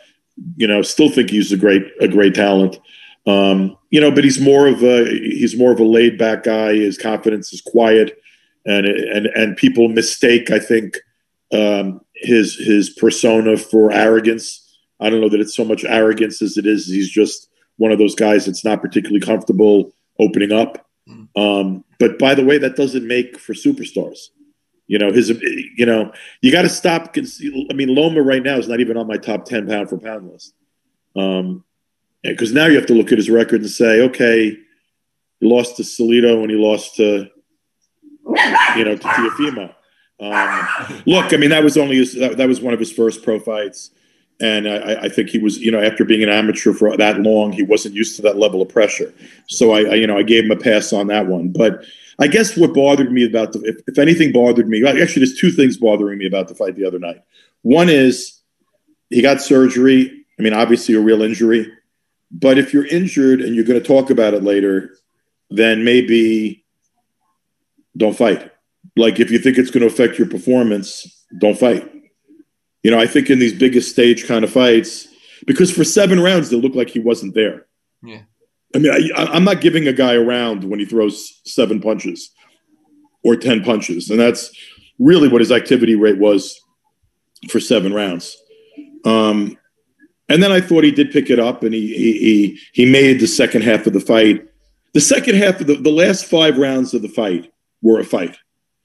[0.56, 2.78] You know, still think he's a great a great talent.
[3.26, 6.74] Um, you know, but he's more of a he's more of a laid back guy.
[6.74, 8.18] His confidence is quiet,
[8.66, 10.98] and and and people mistake, I think,
[11.52, 14.64] um, his his persona for arrogance
[15.00, 17.98] I don't know that it's so much arrogance as it is he's just one of
[17.98, 20.86] those guys that's not particularly comfortable opening up.
[21.06, 21.24] Hmm.
[21.36, 24.28] Um, but by the way, that doesn't make for superstars.
[24.86, 27.14] You know, his, you know, you got to stop.
[27.16, 30.30] I mean, Loma right now is not even on my top 10 pound for pound
[30.30, 30.54] list.
[31.16, 31.64] Um,
[32.24, 34.56] because now you have to look at his record and say, okay,
[35.40, 37.28] he lost to Salido and he lost to,
[38.76, 39.74] you know, to Teofimo.
[40.20, 43.22] Um, look, I mean, that was only his, that, that was one of his first
[43.22, 43.90] pro fights,
[44.40, 47.52] and I, I think he was, you know, after being an amateur for that long,
[47.52, 49.12] he wasn't used to that level of pressure.
[49.48, 51.50] So I, I you know, I gave him a pass on that one.
[51.50, 51.84] But
[52.18, 55.50] I guess what bothered me about the, if, if anything bothered me, actually, there's two
[55.50, 57.22] things bothering me about the fight the other night.
[57.62, 58.40] One is
[59.10, 60.24] he got surgery.
[60.38, 61.72] I mean, obviously a real injury.
[62.34, 64.96] But if you're injured and you're going to talk about it later,
[65.50, 66.64] then maybe
[67.96, 68.50] don't fight.
[68.96, 71.90] Like if you think it's going to affect your performance, don't fight.
[72.82, 75.06] You know, I think in these biggest stage kind of fights,
[75.46, 77.66] because for seven rounds it looked like he wasn't there.
[78.02, 78.22] Yeah.
[78.74, 82.32] I mean, I, I'm not giving a guy a round when he throws seven punches
[83.22, 84.50] or ten punches, and that's
[84.98, 86.60] really what his activity rate was
[87.48, 88.36] for seven rounds.
[89.04, 89.56] Um,
[90.28, 93.26] and then I thought he did pick it up, and he he he made the
[93.26, 94.46] second half of the fight.
[94.92, 98.36] The second half of the the last five rounds of the fight were a fight.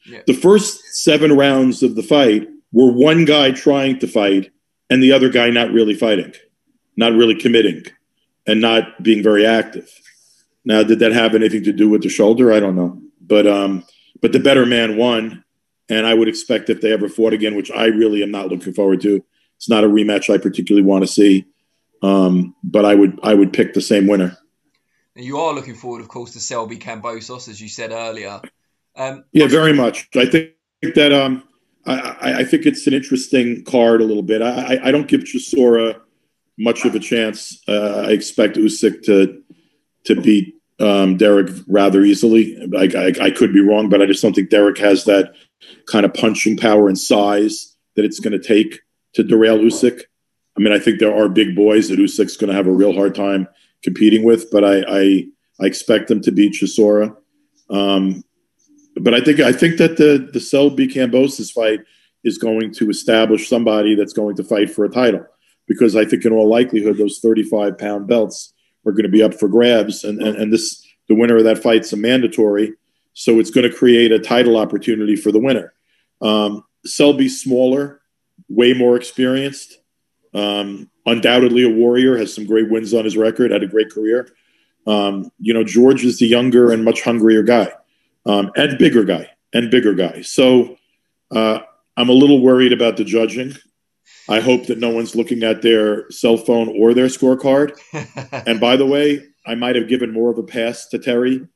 [0.06, 0.22] Yeah.
[0.28, 4.52] The first seven rounds of the fight were one guy trying to fight
[4.90, 6.34] and the other guy not really fighting,
[6.98, 7.84] not really committing,
[8.48, 9.90] and not being very active.
[10.66, 12.52] Now, did that have anything to do with the shoulder?
[12.52, 13.86] I don't know, but um,
[14.22, 15.44] but the better man won,
[15.90, 18.74] and I would expect if they ever fought again, which I really am not looking
[18.74, 19.24] forward to.
[19.60, 21.46] It's not a rematch I particularly want to see,
[22.02, 24.38] um, but I would I would pick the same winner.
[25.18, 28.42] And you are looking forward, of course, to Selby Kambosos, as you said earlier.
[28.96, 30.08] Um, Yeah, very much.
[30.16, 30.54] I think
[30.96, 31.44] that um,
[31.86, 34.42] I, I, think it's an interesting card a little bit.
[34.42, 36.00] I, I, I don't give Chisora
[36.58, 37.62] much of a chance.
[37.68, 39.44] Uh, I expect Usyk to
[40.06, 42.58] to beat um, Dereck rather easily.
[42.78, 45.34] I, I, I could be wrong, but I just don't think Dereck has that
[45.86, 48.80] kind of punching power and size that it's going to take
[49.14, 50.02] to derail Usyk.
[50.58, 52.94] I mean, I think there are big boys that Usyk's going to have a real
[52.94, 53.48] hard time
[53.84, 55.26] competing with, but I I,
[55.62, 57.16] I expect him to beat Chisora.
[57.70, 58.24] Um,
[58.96, 61.82] but I think I think that the the Selby Kambosos fight
[62.24, 65.26] is going to establish somebody that's going to fight for a title
[65.68, 68.54] because I think in all likelihood those 35 pound belts
[68.86, 71.64] are going to be up for grabs and, and and this the winner of that
[71.64, 72.74] fight's a mandatory
[73.20, 75.74] so it's going to create a title opportunity for the winner.
[76.22, 77.99] Um, Selby's smaller,
[78.50, 79.78] way more experienced,
[80.34, 84.30] um, undoubtedly a warrior, has some great wins on his record, had a great career.
[84.88, 87.72] Um, you know, George is the younger and much hungrier guy
[88.26, 90.22] um, and bigger guy and bigger guy.
[90.22, 90.78] So
[91.32, 91.60] uh,
[91.98, 93.54] I'm a little worried about the judging.
[94.28, 97.78] I hope that no one's looking at their cell phone or their scorecard.
[98.48, 101.48] and by the way, I might have given more of a pass to Terry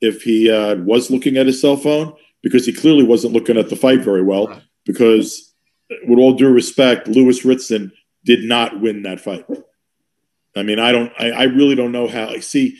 [0.00, 3.68] if he uh, was looking at his cell phone because he clearly wasn't looking at
[3.68, 4.62] the fight very well.
[4.86, 5.49] Because,
[6.06, 7.92] with all due respect, Lewis Ritson
[8.24, 9.44] did not win that fight.
[10.56, 12.28] I mean, I don't, I, I really don't know how.
[12.28, 12.76] I see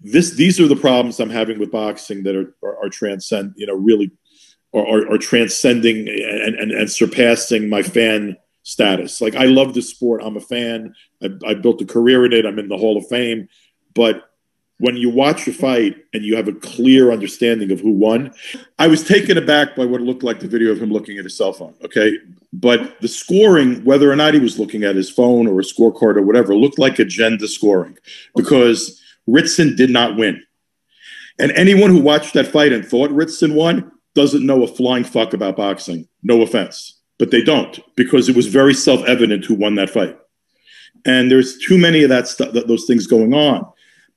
[0.00, 0.30] this.
[0.34, 3.74] These are the problems I'm having with boxing that are are, are transcend, you know,
[3.74, 4.10] really
[4.72, 9.20] are, are, are transcending and, and and surpassing my fan status.
[9.20, 10.22] Like I love the sport.
[10.24, 10.94] I'm a fan.
[11.22, 12.46] I, I built a career in it.
[12.46, 13.48] I'm in the Hall of Fame.
[13.94, 14.29] But
[14.80, 18.32] when you watch a fight and you have a clear understanding of who won,
[18.78, 21.24] I was taken aback by what it looked like the video of him looking at
[21.24, 21.74] his cell phone.
[21.84, 22.16] Okay.
[22.52, 26.16] But the scoring, whether or not he was looking at his phone or a scorecard
[26.16, 27.98] or whatever, looked like agenda scoring
[28.34, 30.42] because Ritson did not win.
[31.38, 35.34] And anyone who watched that fight and thought Ritson won doesn't know a flying fuck
[35.34, 36.08] about boxing.
[36.22, 37.00] No offense.
[37.18, 40.16] But they don't because it was very self evident who won that fight.
[41.04, 43.70] And there's too many of that stuff, those things going on.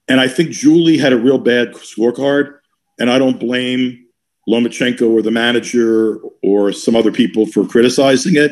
[0.07, 2.57] And I think Julie had a real bad scorecard.
[2.99, 4.05] And I don't blame
[4.47, 8.51] Lomachenko or the manager or some other people for criticizing it.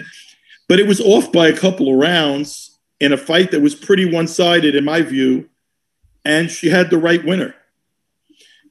[0.68, 4.12] But it was off by a couple of rounds in a fight that was pretty
[4.12, 5.50] one sided, in my view.
[6.24, 7.54] And she had the right winner.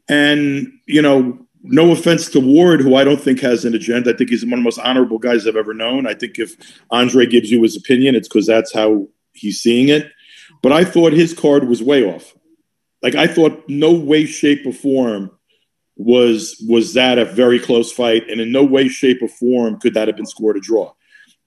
[0.08, 4.12] And, you know, no offense to Ward, who I don't think has an agenda.
[4.12, 6.06] I think he's one of the most honorable guys I've ever known.
[6.06, 6.56] I think if
[6.90, 10.10] Andre gives you his opinion, it's because that's how he's seeing it.
[10.62, 12.34] But I thought his card was way off.
[13.02, 15.30] Like I thought, no way, shape, or form
[15.96, 19.94] was was that a very close fight, and in no way, shape, or form could
[19.94, 20.92] that have been scored a draw.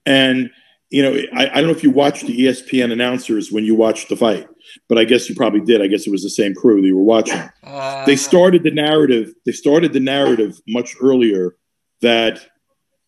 [0.06, 0.50] And
[0.90, 4.08] you know, I, I don't know if you watched the ESPN announcers when you watched
[4.08, 4.46] the fight,
[4.88, 5.82] but I guess you probably did.
[5.82, 7.40] I guess it was the same crew that you were watching.
[7.64, 9.32] Uh, they started the narrative.
[9.44, 11.56] They started the narrative much earlier
[12.00, 12.46] that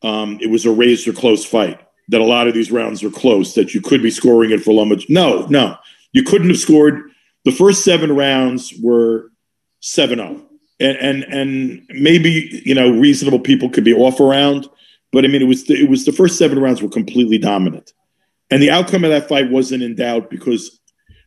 [0.02, 1.80] um, it was a razor close fight.
[2.08, 3.54] That a lot of these rounds were close.
[3.54, 5.10] That you could be scoring it for Lomachenko.
[5.10, 5.76] No, no,
[6.12, 7.10] you couldn't have scored.
[7.46, 9.30] The first seven rounds were
[9.82, 10.42] 7-0.
[10.78, 14.68] And, and and maybe you know reasonable people could be off around,
[15.10, 17.94] but I mean it was the, it was the first seven rounds were completely dominant,
[18.50, 20.78] and the outcome of that fight wasn't in doubt because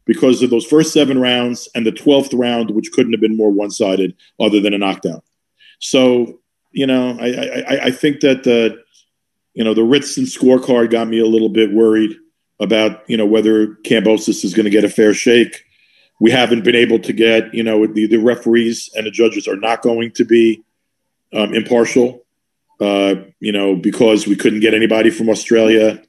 [0.10, 3.52] because of those first seven rounds and the 12th round, which couldn't have been more
[3.52, 5.22] one sided other than a knockdown.
[5.78, 6.40] So,
[6.72, 8.84] you know, I, I, I think that the,
[9.54, 12.18] you know, the Ritson scorecard got me a little bit worried
[12.60, 15.64] about, you know, whether Kambosos is going to get a fair shake.
[16.20, 19.56] We haven't been able to get, you know, the, the referees and the judges are
[19.56, 20.64] not going to be
[21.34, 22.26] um, impartial,
[22.82, 26.02] uh, you know, because we couldn't get anybody from Australia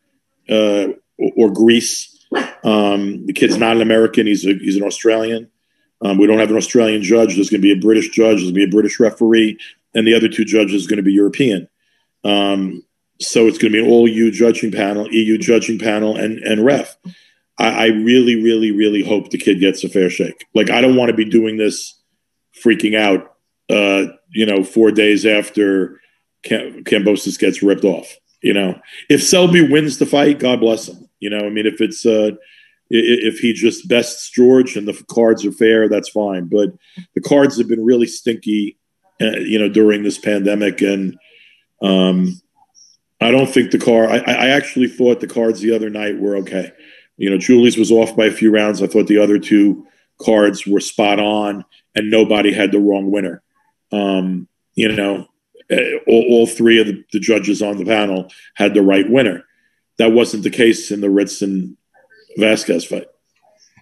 [0.48, 0.88] uh,
[1.18, 5.50] or, or Greece um, the kid's not an American; he's a, he's an Australian.
[6.02, 7.34] Um, we don't have an Australian judge.
[7.34, 8.38] There's going to be a British judge.
[8.38, 9.58] There's going to be a British referee,
[9.94, 11.68] and the other two judges are going to be European.
[12.24, 12.84] Um,
[13.20, 16.64] so it's going to be an all EU judging panel, EU judging panel, and and
[16.64, 16.96] ref.
[17.60, 20.46] I, I, really, really, really hope the kid gets a fair shake.
[20.54, 22.00] Like I don't want to be doing this,
[22.64, 23.36] freaking out.
[23.68, 26.00] Uh, you know, four days after
[26.42, 28.16] Cam- Kambosos gets ripped off.
[28.42, 31.08] You know, if Selby wins the fight, God bless him.
[31.20, 32.32] You know, I mean, if it's uh,
[32.88, 36.46] if he just bests George and the cards are fair, that's fine.
[36.46, 36.70] But
[37.14, 38.78] the cards have been really stinky,
[39.20, 41.16] uh, you know, during this pandemic, and
[41.82, 42.40] um,
[43.20, 44.10] I don't think the card.
[44.10, 46.72] I, I actually thought the cards the other night were okay.
[47.20, 48.82] You know, Julie's was off by a few rounds.
[48.82, 49.86] I thought the other two
[50.18, 53.42] cards were spot on, and nobody had the wrong winner.
[53.92, 55.26] Um, you know,
[55.70, 59.44] uh, all, all, three of the, the, judges on the panel had the right winner.
[59.98, 61.76] That wasn't the case in the Ritson
[62.38, 63.08] Vasquez fight.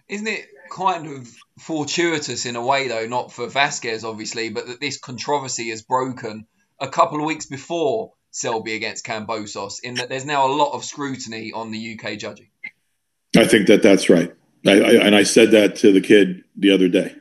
[0.09, 4.81] Isn't it kind of fortuitous in a way, though, not for Vasquez, obviously, but that
[4.81, 6.49] this controversy has broken
[6.81, 10.85] a couple of weeks before Selby against Kambosos, in that there's now a lot of
[10.85, 12.49] scrutiny on the UK judging?
[13.37, 14.33] I think that that's right.
[14.67, 17.15] I, I, and I said that to the kid the other day.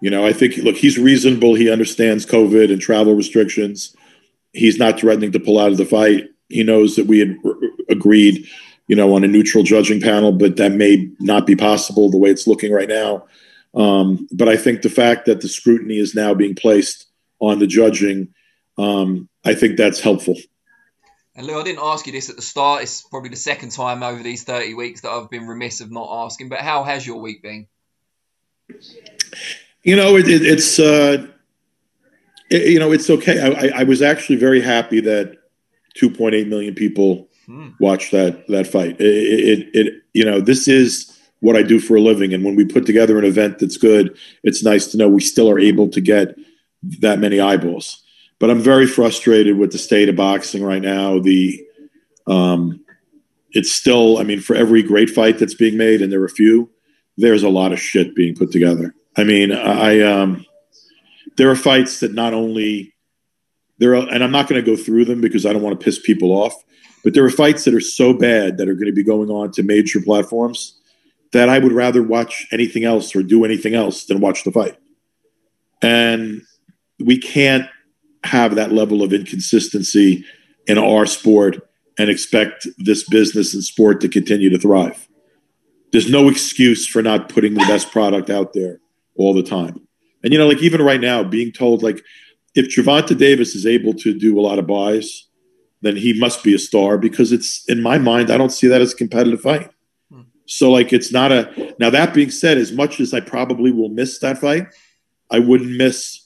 [0.00, 1.54] You know, I think look, he's reasonable.
[1.54, 3.94] He understands COVID and travel restrictions.
[4.52, 6.28] He's not threatening to pull out of the fight.
[6.48, 7.36] He knows that we had
[7.88, 8.46] agreed,
[8.88, 12.30] you know, on a neutral judging panel, but that may not be possible the way
[12.30, 13.26] it's looking right now.
[13.74, 17.06] Um, but I think the fact that the scrutiny is now being placed
[17.40, 18.34] on the judging,
[18.78, 20.36] um, I think that's helpful.
[21.34, 22.82] And Lou, I didn't ask you this at the start.
[22.82, 26.24] It's probably the second time over these 30 weeks that I've been remiss of not
[26.26, 27.66] asking, but how has your week been?
[29.82, 31.26] You know, it, it, it's uh,
[32.50, 33.40] it, you know it's okay.
[33.40, 35.38] I, I, was actually very happy that
[36.00, 37.70] 2.8 million people hmm.
[37.80, 39.00] watched that that fight.
[39.00, 42.64] It, it you know this is what I do for a living, and when we
[42.64, 46.00] put together an event that's good, it's nice to know we still are able to
[46.00, 46.36] get
[47.00, 48.02] that many eyeballs.
[48.42, 51.20] But I'm very frustrated with the state of boxing right now.
[51.20, 51.64] The
[52.26, 52.84] um,
[53.52, 56.28] it's still, I mean, for every great fight that's being made, and there are a
[56.28, 56.68] few,
[57.16, 58.96] there's a lot of shit being put together.
[59.16, 60.44] I mean, I um,
[61.36, 62.92] there are fights that not only
[63.78, 65.84] there are, and I'm not going to go through them because I don't want to
[65.84, 66.64] piss people off,
[67.04, 69.52] but there are fights that are so bad that are going to be going on
[69.52, 70.80] to major platforms
[71.30, 74.76] that I would rather watch anything else or do anything else than watch the fight.
[75.80, 76.42] And
[76.98, 77.68] we can't
[78.24, 80.24] have that level of inconsistency
[80.66, 81.68] in our sport
[81.98, 85.08] and expect this business and sport to continue to thrive.
[85.92, 88.80] There's no excuse for not putting the best product out there
[89.16, 89.86] all the time.
[90.22, 92.02] And you know, like even right now, being told like
[92.54, 95.26] if Gervonta Davis is able to do a lot of buys,
[95.82, 98.80] then he must be a star because it's in my mind, I don't see that
[98.80, 99.70] as a competitive fight.
[100.46, 103.88] So like it's not a now that being said, as much as I probably will
[103.88, 104.66] miss that fight,
[105.30, 106.21] I wouldn't miss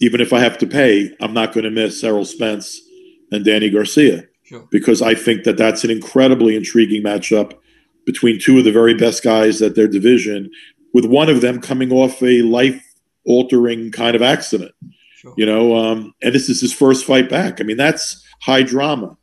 [0.00, 2.80] even if I have to pay, I'm not going to miss Errol Spence
[3.30, 4.66] and Danny Garcia sure.
[4.70, 7.52] because I think that that's an incredibly intriguing matchup
[8.06, 10.50] between two of the very best guys at their division
[10.94, 12.82] with one of them coming off a life
[13.26, 14.72] altering kind of accident.
[15.16, 15.34] Sure.
[15.36, 17.60] You know, um, and this is his first fight back.
[17.60, 19.16] I mean, that's high drama.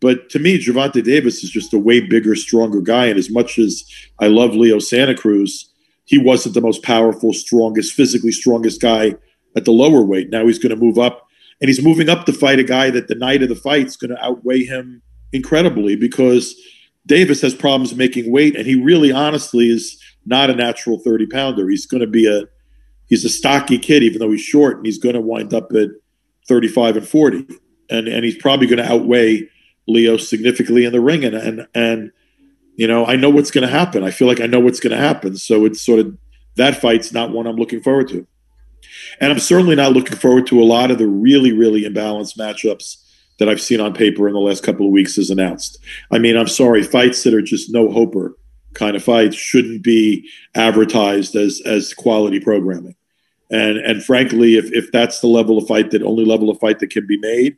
[0.00, 3.06] But to me, Gervonta Davis is just a way bigger, stronger guy.
[3.06, 3.82] And as much as
[4.20, 5.72] I love Leo Santa Cruz,
[6.04, 9.14] he wasn't the most powerful, strongest, physically strongest guy
[9.56, 10.30] at the lower weight.
[10.30, 11.26] Now he's going to move up,
[11.60, 13.96] and he's moving up to fight a guy that the night of the fight is
[13.96, 16.54] going to outweigh him incredibly because
[17.06, 21.68] Davis has problems making weight, and he really, honestly, is not a natural 30 pounder.
[21.68, 22.44] He's going to be a
[23.06, 25.88] he's a stocky kid, even though he's short, and he's going to wind up at
[26.46, 27.46] 35 and 40,
[27.90, 29.48] and and he's probably going to outweigh
[29.86, 32.12] Leo significantly in the ring, and and and
[32.76, 34.04] you know I know what's going to happen.
[34.04, 36.16] I feel like I know what's going to happen, so it's sort of
[36.56, 38.26] that fight's not one I'm looking forward to,
[39.20, 42.96] and I'm certainly not looking forward to a lot of the really really imbalanced matchups
[43.38, 45.78] that I've seen on paper in the last couple of weeks as announced.
[46.10, 48.36] I mean, I'm sorry, fights that are just no hoper
[48.74, 52.94] kind of fights shouldn't be advertised as as quality programming.
[53.50, 56.80] And and frankly, if if that's the level of fight that only level of fight
[56.80, 57.56] that can be made,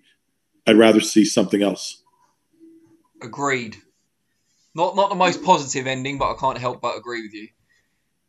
[0.67, 2.03] I'd rather see something else.
[3.23, 3.77] Agreed.
[4.75, 7.49] Not not the most positive ending, but I can't help but agree with you.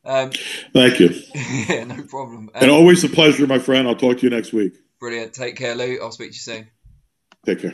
[0.04, 0.32] Um,
[0.74, 1.10] Thank you.
[1.36, 2.50] yeah, no problem.
[2.56, 3.88] And Um, always a pleasure, my friend.
[3.88, 4.74] I'll talk to you next week.
[5.00, 5.34] brilliant.
[5.34, 6.00] Take care, Lou.
[6.02, 6.68] I'll speak to you soon.
[7.46, 7.74] Take care.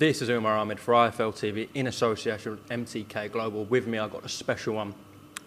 [0.00, 3.66] This is Umar Ahmed for IFL TV in association with MTK Global.
[3.66, 4.94] With me, I've got a special one.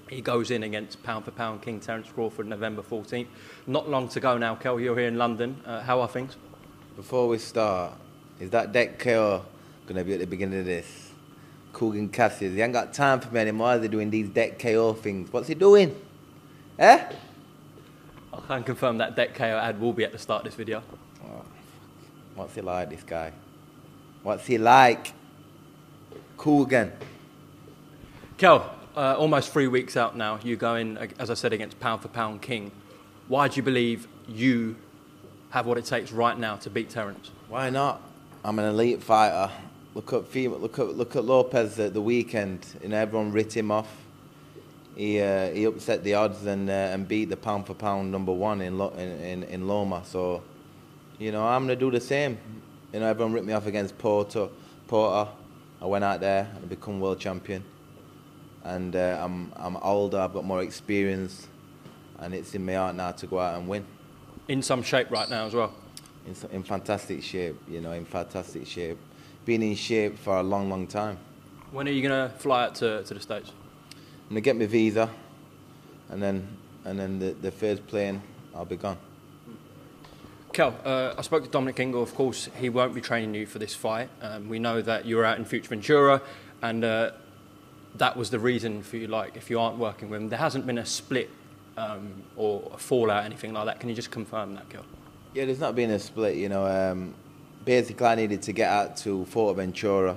[0.08, 3.26] He goes in against pound for pound King Terence Crawford November 14th.
[3.66, 4.80] Not long to go now, Kel.
[4.80, 5.60] You're here in London.
[5.66, 6.38] Uh, how are things?
[6.96, 7.94] Before we start,
[8.40, 9.44] is that Debt KO
[9.88, 11.10] gonna be at the beginning of this?
[11.74, 13.80] Kugan Cassius, he ain't got time for me anymore.
[13.80, 15.34] They're doing these Debt KO things.
[15.34, 16.00] What's he doing?
[16.78, 17.12] Eh?
[18.32, 20.84] I can confirm that Debt KO ad will be at the start of this video.
[22.36, 23.34] What's he like, this guy?
[24.24, 25.14] What's he like?
[26.38, 26.92] Kugan.
[28.38, 30.40] Kel, uh, almost three weeks out now.
[30.44, 32.72] You go in, as I said, against pound for pound King.
[33.28, 34.76] Why do you believe you
[35.50, 37.32] have what it takes right now to beat Terence?
[37.50, 38.02] Why not?
[38.44, 39.52] I'm an elite fighter.
[39.94, 42.66] Look at Fema, look at look at Lopez at the weekend.
[42.82, 43.90] You know, everyone writ him off.
[44.96, 48.32] He uh, he upset the odds and uh, and beat the pound for pound number
[48.32, 50.02] one in, Lo- in in in Loma.
[50.06, 50.42] So,
[51.20, 52.38] you know, I'm gonna do the same.
[52.94, 54.50] You know, everyone ripped me off against Porter.
[54.88, 55.32] Porter.
[55.82, 57.64] I went out there and become world champion.
[58.64, 60.20] And uh, I'm I'm older.
[60.20, 61.48] I've got more experience,
[62.20, 63.84] and it's in my heart now to go out and win.
[64.48, 65.74] In some shape right now as well.
[66.28, 69.00] In, in fantastic shape, you know, in fantastic shape.
[69.44, 71.18] Been in shape for a long, long time.
[71.72, 73.52] When are you going to fly out to, to the States?
[73.90, 75.10] I'm gonna get my visa,
[76.10, 76.48] and then
[76.86, 78.22] and then the, the first plane,
[78.54, 78.98] I'll be gone.
[80.54, 82.04] Kel, uh, I spoke to Dominic Ingle.
[82.04, 84.10] Of course, he won't be training you for this fight.
[84.22, 86.22] Um, we know that you were out in Fuerteventura,
[86.62, 87.12] and uh,
[87.96, 89.08] that was the reason for you.
[89.08, 91.32] Like, if you aren't working with him, there hasn't been a split
[91.76, 93.80] um, or a fallout, anything like that.
[93.80, 94.86] Can you just confirm that, Kel?
[95.34, 96.68] Yeah, there's not been a split, you know.
[96.68, 97.16] Um,
[97.66, 100.16] basically, I needed to get out to Fuerteventura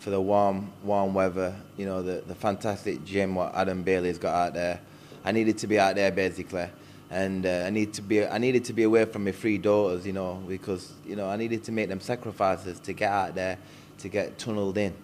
[0.00, 1.56] for the warm, warm weather.
[1.78, 4.80] You know, the, the fantastic gym what Adam Bailey's got out there.
[5.24, 6.66] I needed to be out there basically,
[7.10, 8.26] and uh, I need to be.
[8.26, 11.36] I needed to be away from my three daughters, you know, because you know I
[11.36, 13.58] needed to make them sacrifices to get out there,
[13.98, 14.94] to get tunneled in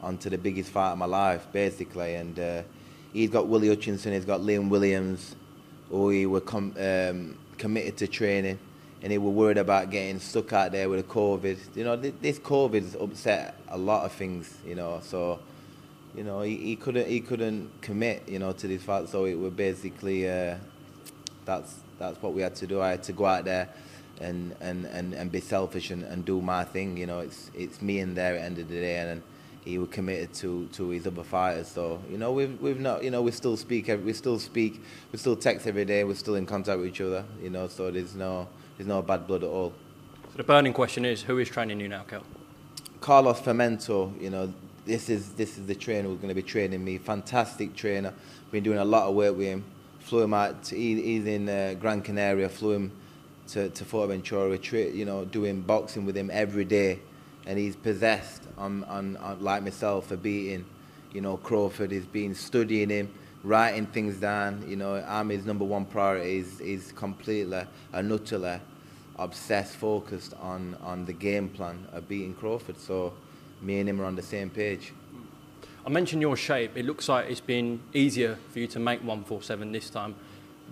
[0.00, 2.14] onto the biggest fight of my life, basically.
[2.14, 2.62] And uh,
[3.12, 5.34] he's got Willie Hutchinson, he's got Liam Williams,
[5.90, 8.58] who he were com- um, committed to training
[9.02, 11.58] and they were worried about getting stuck out there with the COVID.
[11.74, 14.58] You know, thi- this COVID's upset a lot of things.
[14.66, 15.38] You know, so
[16.16, 18.28] you know he, he couldn't he couldn't commit.
[18.28, 19.08] You know, to this fight.
[19.08, 20.56] So it was basically uh,
[21.48, 22.80] that's that's what we had to do.
[22.80, 23.68] I had to go out there
[24.20, 26.96] and and, and, and be selfish and, and do my thing.
[26.96, 29.22] You know, it's it's me in there at the end of the day, and,
[29.64, 31.68] he was committed to, to his other fighters.
[31.68, 34.80] So you know, we've we've not you know we still speak we still speak
[35.12, 36.04] we still text every day.
[36.04, 37.22] We're still in contact with each other.
[37.42, 39.74] You know, so there's no there's no bad blood at all.
[40.30, 42.22] So the burning question is, who is training you now, Kel?
[43.00, 44.50] Carlos Formento, you know,
[44.86, 46.96] this is this is the trainer who's going to be training me.
[46.96, 48.14] Fantastic trainer.
[48.50, 49.64] Been doing a lot of work with him.
[50.08, 50.66] Flew him out.
[50.68, 52.48] He, he's in uh, Gran Canaria.
[52.48, 52.92] Flew him
[53.48, 54.60] to to Fuerteventura.
[54.60, 57.00] Tra- you know, doing boxing with him every day,
[57.46, 60.64] and he's possessed on, on, on like myself for beating.
[61.12, 61.90] You know, Crawford.
[61.90, 63.12] He's been studying him,
[63.44, 64.64] writing things down.
[64.66, 66.38] You know, I'm his number one priority.
[66.38, 68.60] He's, he's completely and utterly
[69.18, 72.78] obsessed, focused on, on the game plan of beating Crawford.
[72.78, 73.12] So
[73.60, 74.92] me and him are on the same page.
[75.88, 76.76] I mentioned your shape.
[76.76, 80.16] It looks like it's been easier for you to make 147 this time.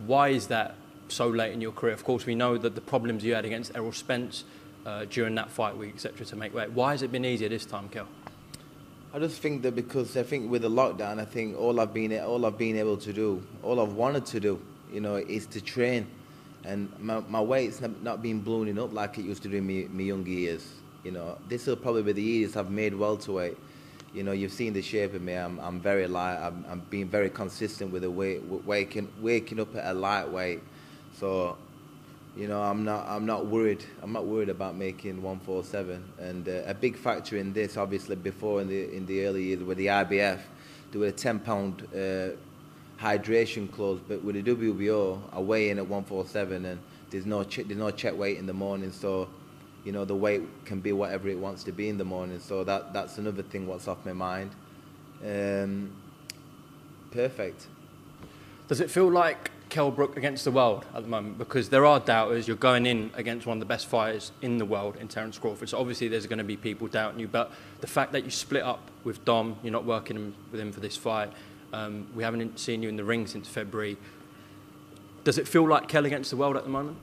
[0.05, 0.75] Why is that
[1.09, 1.95] so late in your career?
[1.95, 4.45] Of course, we know that the problems you had against Errol Spence
[4.85, 6.71] uh, during that fight week, etc., to make weight.
[6.73, 8.07] Why has it been easier this time, Kel?
[9.14, 12.12] I just think that because I think with the lockdown, I think all I've been
[12.21, 14.61] all I've been able to do, all I've wanted to do,
[14.93, 16.07] you know, is to train,
[16.62, 19.89] and my, my weight's not, been ballooning up like it used to do in my,
[19.91, 20.75] my younger years.
[21.05, 23.57] You know, this will probably be the years I've made welterweight.
[24.17, 25.35] You know, you've seen the shape of me.
[25.35, 26.39] I'm, I'm very light.
[26.39, 30.62] I'm, I'm being very consistent with the weight, waking waking up at a lightweight.
[31.21, 31.59] So,
[32.35, 33.85] you know, I'm not I'm not worried.
[34.03, 36.03] I'm not worried about making 147.
[36.19, 39.62] And uh, a big factor in this, obviously, before in the in the early years
[39.62, 40.41] with the IBF,
[40.93, 42.29] there were a ten pound uh,
[42.99, 47.69] hydration clause, but with the WBO, I weigh in at 147, and there's no there's
[47.69, 49.29] no check weight in the morning, so
[49.87, 52.41] you know the weight can be whatever it wants to be in the morning.
[52.41, 54.51] So that that's another thing what's off my mind.
[55.24, 55.93] Um,
[57.12, 57.68] perfect.
[58.66, 61.39] Does it feel like Kell Brook against the world at the moment?
[61.39, 62.49] Because there are doubters.
[62.49, 65.68] You're going in against one of the best fighters in the world in Terence Crawford.
[65.68, 67.28] So obviously there's going to be people doubting you.
[67.28, 70.80] But the fact that you split up with Dom, you're not working with him for
[70.80, 71.30] this fight.
[71.72, 73.97] Um, we haven't seen you in the ring since February.
[75.22, 76.99] Does it feel like Kell against the world at the moment?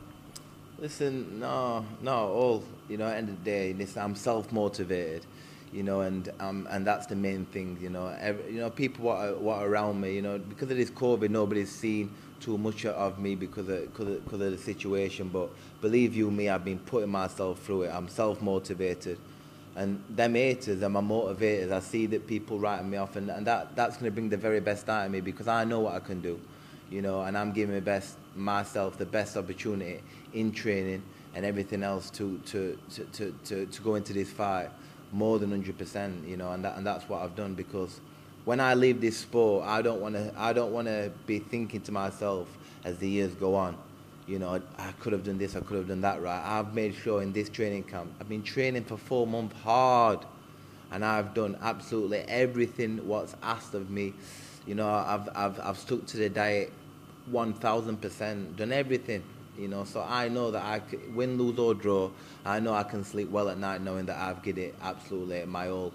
[0.83, 3.07] Listen, no, no, all you know.
[3.07, 5.25] End of the day, listen, I'm self-motivated,
[5.71, 8.13] you know, and um, and that's the main thing, you know.
[8.19, 10.89] Every, you know, people what are, what are around me, you know, because of this
[10.89, 12.11] COVID, nobody's seen
[12.41, 15.29] too much of me because of, because of, because of the situation.
[15.29, 17.91] But believe you me, I've been putting myself through it.
[17.93, 19.17] I'm self-motivated,
[19.77, 21.71] and them haters are my motivators.
[21.71, 24.35] I see that people writing me off, and, and that that's going to bring the
[24.35, 26.41] very best out of me because I know what I can do,
[26.93, 29.99] you know, and I'm giving my best myself the best opportunity
[30.33, 31.01] in training
[31.33, 34.69] and everything else to to, to, to, to, to go into this fight
[35.11, 37.99] more than 100%, you know, and, that, and that's what I've done because
[38.45, 41.81] when I leave this sport, I don't want to I don't want to be thinking
[41.81, 42.47] to myself
[42.85, 43.75] as the years go on,
[44.27, 46.41] you know, I could have done this, I could have done that right.
[46.45, 50.19] I've made sure in this training camp, I've been training for four months hard
[50.91, 54.13] and I've done absolutely everything what's asked of me.
[54.67, 56.71] You know, I've, I've, I've stuck to the diet
[57.31, 59.23] 1000%, done everything,
[59.57, 62.09] you know, so I know that I could, win, lose or draw,
[62.45, 65.69] I know I can sleep well at night knowing that I've given it absolutely my
[65.69, 65.93] all.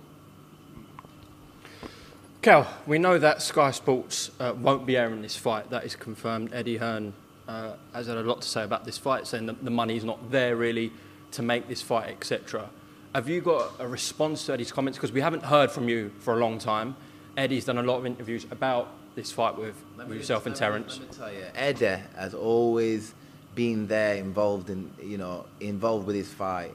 [2.41, 5.71] Cal, we know that Sky Sports uh, won't be airing this fight.
[5.71, 6.51] That is confirmed.
[6.55, 7.13] Eddie Hearn
[7.49, 10.05] uh, has had a lot to say about this fight, saying that the money is
[10.05, 10.93] not there really
[11.33, 12.71] to make this fight, etc.
[13.15, 14.99] Have you got a response to Eddie's comments?
[14.99, 16.95] Because we haven't heard from you for a long time.
[17.37, 18.89] Eddie's done a lot of interviews about
[19.19, 21.01] this fight with, with yourself and Terence.
[21.01, 23.15] Let me tell you, Eddie has always
[23.57, 26.73] been there, involved in, you know, involved with his fight.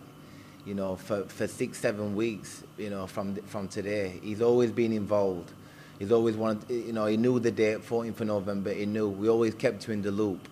[0.65, 4.91] You know, for, for six, seven weeks, you know, from from today, he's always been
[4.91, 5.53] involved.
[5.99, 8.73] He's always wanted, you know, he knew the date, 14th of November.
[8.73, 9.07] He knew.
[9.07, 10.49] We always kept him in the loop.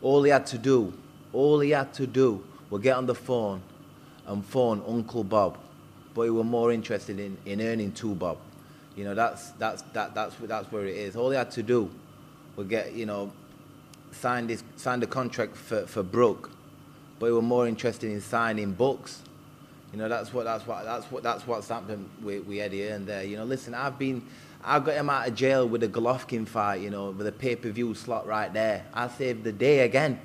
[0.00, 0.94] All he had to do,
[1.34, 3.60] all he had to do, was get on the phone
[4.26, 5.58] and phone Uncle Bob.
[6.14, 8.38] But he was more interested in, in earning two Bob.
[8.96, 11.16] You know, that's that's that that's that's where it is.
[11.16, 11.90] All he had to do
[12.56, 13.32] was get, you know,
[14.12, 16.50] sign this sign the contract for, for Brook,
[17.18, 19.22] but he were more interested in signing books.
[19.92, 23.06] You know, that's what that's what that's what that's what's happened with, with Eddie and
[23.06, 23.24] there.
[23.24, 24.22] You know, listen, I've been
[24.64, 27.94] I got him out of jail with a Golovkin fight, you know, with a pay-per-view
[27.94, 28.86] slot right there.
[28.94, 30.18] I saved the day again.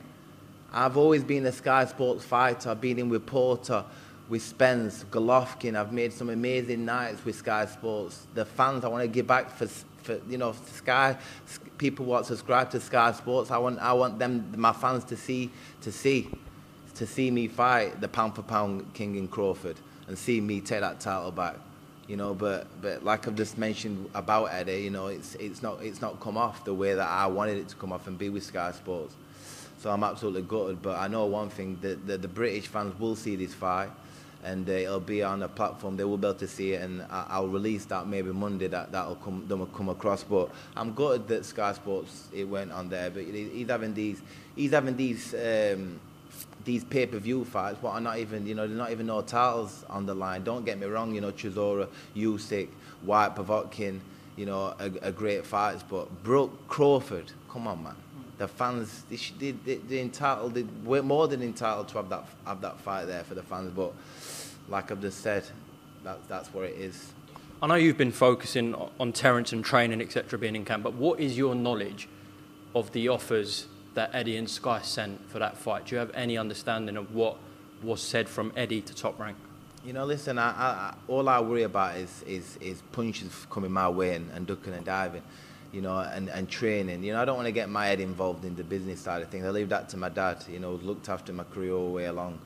[0.72, 2.70] I've always been a Sky Sports fighter.
[2.70, 3.84] I've been in with Porter,
[4.30, 5.75] with Spence, Golovkin.
[5.75, 8.27] I've made some amazing nights with Sky Sports.
[8.36, 11.17] The fans, I want to give back for, for you know, Sky
[11.77, 13.51] people what subscribe to Sky Sports.
[13.51, 15.49] I want, I want them, my fans, to see,
[15.82, 16.30] to see,
[16.95, 19.77] to see me fight the pound for pound king in Crawford
[20.07, 21.55] and see me take that title back.
[22.07, 25.84] You know, but but like I've just mentioned about Eddie, you know, it's it's not
[25.84, 28.30] it's not come off the way that I wanted it to come off and be
[28.30, 29.13] with Sky Sports.
[29.80, 30.82] So I'm absolutely gutted.
[30.82, 33.91] But I know one thing: that the, the British fans will see this fight,
[34.43, 35.97] and uh, it'll be on a platform.
[35.97, 38.67] They will be able to see it, and I, I'll release that maybe Monday.
[38.67, 40.23] That that'll come, them will come across.
[40.23, 43.09] But I'm gutted that Sky Sports it went on there.
[43.09, 44.21] But he's having these,
[44.55, 45.33] he's having these.
[45.33, 45.99] Um,
[46.65, 50.05] these pay-per-view fights, what are not even, you know, there's not even no titles on
[50.05, 50.43] the line.
[50.43, 52.67] Don't get me wrong, you know, Chisora, Usyk,
[53.01, 53.99] White, Povetkin,
[54.35, 55.83] you know, a, are great fights.
[55.83, 57.95] But Brook Crawford, come on, man.
[58.39, 62.61] The fans, they, they, they, entitled, they, we're more than entitled to have that, have
[62.61, 63.71] that fight there for the fans.
[63.75, 63.93] But
[64.67, 65.45] like I've just said,
[66.03, 67.13] that, that's where it is.
[67.61, 71.19] I know you've been focusing on Terence and training, etc., being in camp, but what
[71.19, 72.07] is your knowledge
[72.73, 75.87] of the offers that Eddie and Sky sent for that fight?
[75.87, 77.37] Do you have any understanding of what
[77.83, 79.35] was said from Eddie to Top Rank?
[79.85, 83.89] You know, listen, I, I, all I worry about is, is, is punches coming my
[83.89, 85.23] way and, and ducking and diving,
[85.72, 87.03] you know, and, and training.
[87.03, 89.30] You know, I don't want to get my head involved in the business side of
[89.30, 89.45] things.
[89.45, 92.05] I leave that to my dad, you know, looked after my career all the way
[92.05, 92.39] along,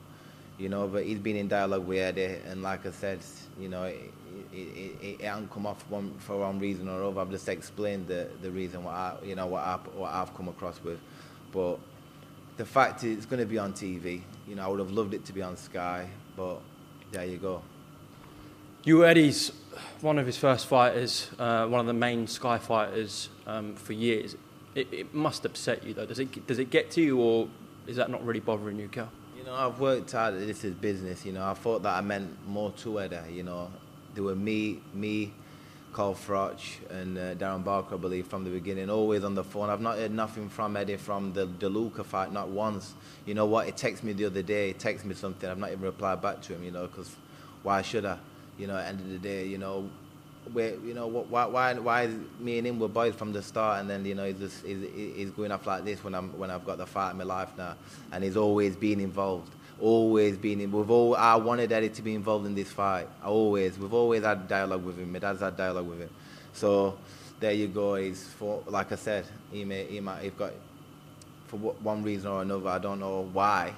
[0.58, 3.20] you know, but he's been in dialogue with Eddie, and like I said,
[3.58, 4.12] you know, it,
[4.52, 7.20] it, it, it hasn't come off one, for one reason or other.
[7.20, 10.48] I've just explained the, the reason what I, you know, what, I, what I've come
[10.48, 10.98] across with.
[11.52, 11.78] But
[12.56, 14.20] the fact is, it's going to be on TV.
[14.46, 16.60] You know, I would have loved it to be on Sky, but
[17.10, 17.62] there you go.
[18.86, 19.50] Eddie's
[20.02, 24.36] one of his first fighters, uh, one of the main Sky fighters um, for years.
[24.74, 26.04] It, it must upset you though.
[26.04, 27.48] Does it does it get to you, or
[27.86, 29.08] is that not really bothering you, Cal?
[29.38, 30.34] You know, I've worked hard.
[30.34, 31.24] At this is business.
[31.24, 33.32] You know, I thought that I meant more to Eddie.
[33.32, 33.70] You know,
[34.14, 35.32] there were me, me,
[35.94, 36.60] Carl Froch
[36.90, 39.70] and uh, Darren Barker, I believe, from the beginning, always on the phone.
[39.70, 42.92] I've not heard nothing from Eddie from the DeLuca fight, not once.
[43.24, 43.64] You know what?
[43.64, 45.48] He texted me the other day, he texted me something.
[45.48, 47.16] I've not even replied back to him, you know, because
[47.62, 48.18] why should I?
[48.58, 49.90] You know, at the end of the day, you know,
[50.52, 52.06] where you know why why why
[52.38, 54.82] me and him were boys from the start, and then you know he's just he's,
[54.94, 57.50] he's going off like this when I'm when I've got the fight in my life
[57.56, 57.76] now,
[58.12, 59.50] and he's always been involved,
[59.80, 60.70] always been in.
[60.70, 63.08] We've all I wanted Eddie to be involved in this fight.
[63.22, 65.12] I always we've always had dialogue with him.
[65.12, 66.10] My dad's had dialogue with him,
[66.52, 66.98] so
[67.40, 67.94] there you go.
[67.94, 70.52] He's for like I said, he may he might have got
[71.46, 72.68] for one reason or another.
[72.68, 73.72] I don't know why.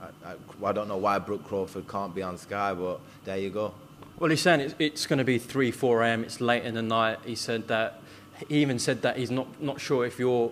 [0.00, 3.50] I, I, I don't know why Brook Crawford can't be on Sky, but there you
[3.50, 3.74] go.
[4.18, 6.82] Well, he's saying it's, it's going to be 3, 4 a.m., it's late in the
[6.82, 7.20] night.
[7.24, 8.00] He said that,
[8.48, 10.50] he even said that he's not, not sure if your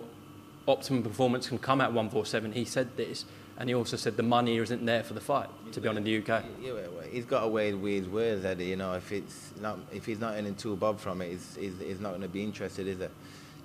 [0.67, 2.53] optimum performance can come at 147.
[2.53, 3.25] He said this,
[3.57, 6.05] and he also said the money isn't there for the fight, to be on in
[6.05, 6.45] the UK.
[6.61, 6.75] Yeah,
[7.11, 8.67] he's got a way with words, Eddie.
[8.67, 11.73] You know, if it's not, if he's not earning two bob from it, he's, he's,
[11.79, 13.11] he's not going to be interested, is it?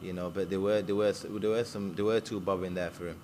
[0.03, 2.75] You know, but there were there were there were some there were two bob in
[2.75, 3.17] there for him.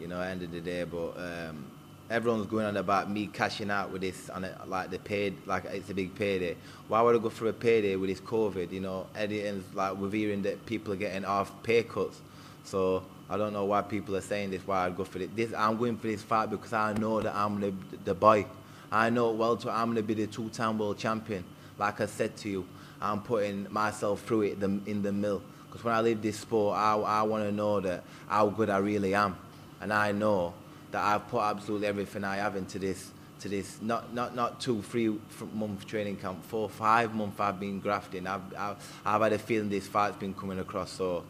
[0.00, 1.16] You know, at the end of the day, but.
[1.16, 1.66] Um,
[2.10, 5.88] everyone's going on about me cashing out with this and like the paid, like it's
[5.90, 6.56] a big payday.
[6.88, 8.72] Why would I go for a payday with this COVID?
[8.72, 12.20] You know, Eddie like we're hearing that people are getting off pay cuts.
[12.64, 14.66] So I don't know why people are saying this.
[14.66, 15.34] Why I'd go for it.
[15.36, 17.72] This I'm going for this fight because I know that I'm the
[18.04, 18.44] the boy.
[18.90, 21.44] I know well I'm gonna be the two-time world champion.
[21.78, 22.66] Like I said to you,
[23.00, 25.42] I'm putting myself through it in the mill.
[25.66, 28.78] Because when I leave this sport, I, I want to know that how good I
[28.78, 29.36] really am,
[29.80, 30.52] and I know
[30.92, 34.82] that I've put absolutely everything I have into this to this not not not two
[34.82, 35.16] three
[35.54, 38.26] month training camp four five month I've been grafting.
[38.26, 41.24] I've, I've I've had a feeling this fight's been coming across so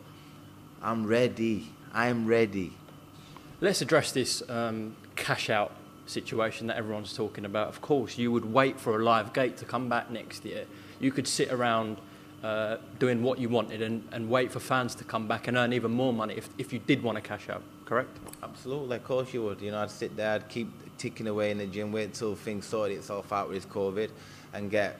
[0.83, 1.73] I'm ready.
[1.93, 2.73] I'm ready.
[3.61, 5.73] Let's address this um, cash out
[6.07, 7.69] situation that everyone's talking about.
[7.69, 10.65] Of course you would wait for a live gate to come back next year.
[10.99, 11.99] You could sit around
[12.43, 15.73] uh, doing what you wanted and, and wait for fans to come back and earn
[15.73, 18.16] even more money if, if you did want to cash out correct?
[18.41, 19.61] Absolutely, of course you would.
[19.61, 22.64] You know, I'd sit there, I'd keep ticking away in the gym, wait till things
[22.64, 24.11] sorted itself out with this COVID,
[24.55, 24.97] and get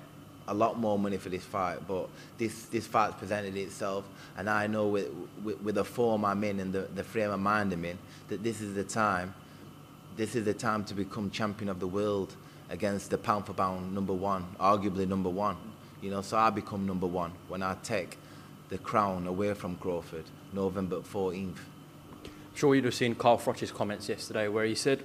[0.49, 1.86] a lot more money for this fight.
[1.86, 4.05] But this this fight's presented itself,
[4.36, 5.09] and I know with
[5.45, 7.97] with, with the form I'm in and the, the frame of mind I'm in,
[8.28, 9.34] that this is the time.
[10.16, 12.34] This is the time to become champion of the world
[12.70, 15.57] against the pound for pound number one, arguably number one.
[16.03, 18.18] You know, so I become number one when I take
[18.68, 21.59] the crown away from Crawford, November 14th
[22.61, 25.03] sure you'd have seen Carl Froch's comments yesterday where he said,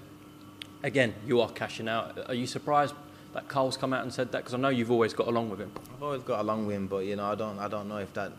[0.84, 2.28] again, you are cashing out.
[2.28, 2.93] Are you surprised
[3.34, 4.39] that Carl's come out and said that?
[4.39, 5.72] Because I know you've always got along with him.
[5.95, 8.14] I've always got along with him, but you know, I don't, I don't know if
[8.14, 8.34] that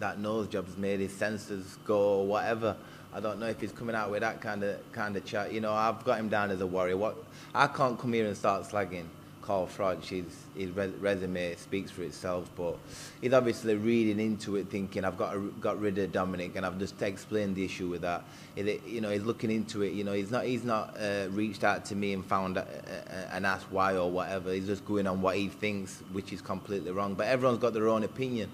[0.00, 2.76] that nose job's made his senses go or whatever.
[3.12, 5.50] I don't know if he's coming out with that kind of kind of chat.
[5.50, 6.98] You know, I've got him down as a warrior.
[6.98, 7.16] What
[7.54, 9.06] I can't come here and start slagging
[9.48, 10.70] Carl Froch, his, his
[11.00, 12.76] resume speaks for itself, but
[13.22, 17.00] he's obviously reading into it, thinking I've got got rid of Dominic, and I've just
[17.00, 18.24] explained the issue with that.
[18.56, 19.94] It, you know, he's looking into it.
[19.94, 23.72] You know, he's not he's not uh, reached out to me and found and asked
[23.72, 24.52] why or whatever.
[24.52, 27.14] He's just going on what he thinks, which is completely wrong.
[27.14, 28.50] But everyone's got their own opinion,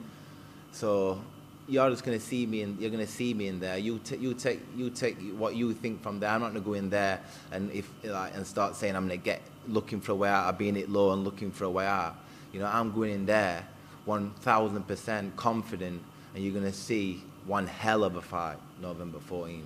[0.70, 1.20] so
[1.66, 3.78] you're just gonna see me and you're gonna see me in there.
[3.78, 6.30] You t- you take you take what you think from there.
[6.30, 7.20] I'm not gonna go in there
[7.52, 10.56] and if like and start saying I'm gonna get looking for a way out, or
[10.56, 12.16] being it low and looking for a way out.
[12.52, 13.66] You know, I'm going in there
[14.06, 16.02] 1,000% confident,
[16.34, 19.62] and you're going to see one hell of a fight November 14th.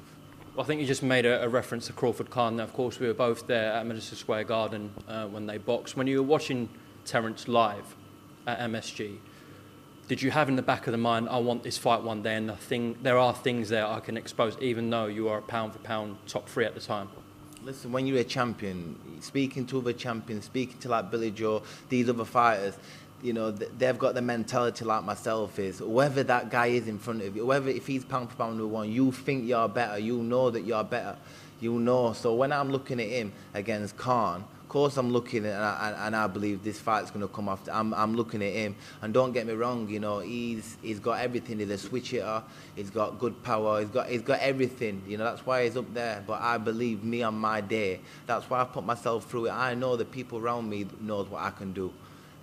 [0.54, 2.58] Well, I think you just made a, a reference to Crawford Khan.
[2.60, 5.96] Of course, we were both there at Madison Square Garden uh, when they boxed.
[5.96, 6.68] When you were watching
[7.04, 7.96] Terence live
[8.46, 9.18] at MSG,
[10.08, 12.34] did you have in the back of the mind, I want this fight one day,
[12.34, 15.42] and the thing, there are things there I can expose, even though you are a
[15.42, 17.10] pound for pound top three at the time?
[17.62, 22.08] Listen, when you're a champion, speaking to other champions, speaking to like Billy Joe, these
[22.08, 22.78] other fighters,
[23.22, 27.20] you know, they've got the mentality like myself is, whoever that guy is in front
[27.20, 30.22] of you, whoever, if he's pound for pound number one, you think you're better, you
[30.22, 31.16] know that you're better,
[31.60, 32.14] you know.
[32.14, 36.14] So when I'm looking at him against Khan, of course, I'm looking and I, and
[36.14, 37.72] I believe this fight's going to come after.
[37.72, 41.20] I'm, I'm looking at him, and don't get me wrong, you know, he's he's got
[41.20, 41.58] everything.
[41.58, 42.42] He's a switch hitter.
[42.76, 43.80] He's got good power.
[43.80, 45.02] He's got he's got everything.
[45.08, 46.22] You know, that's why he's up there.
[46.26, 48.00] But I believe me on my day.
[48.26, 49.52] That's why I put myself through it.
[49.52, 51.90] I know the people around me knows what I can do,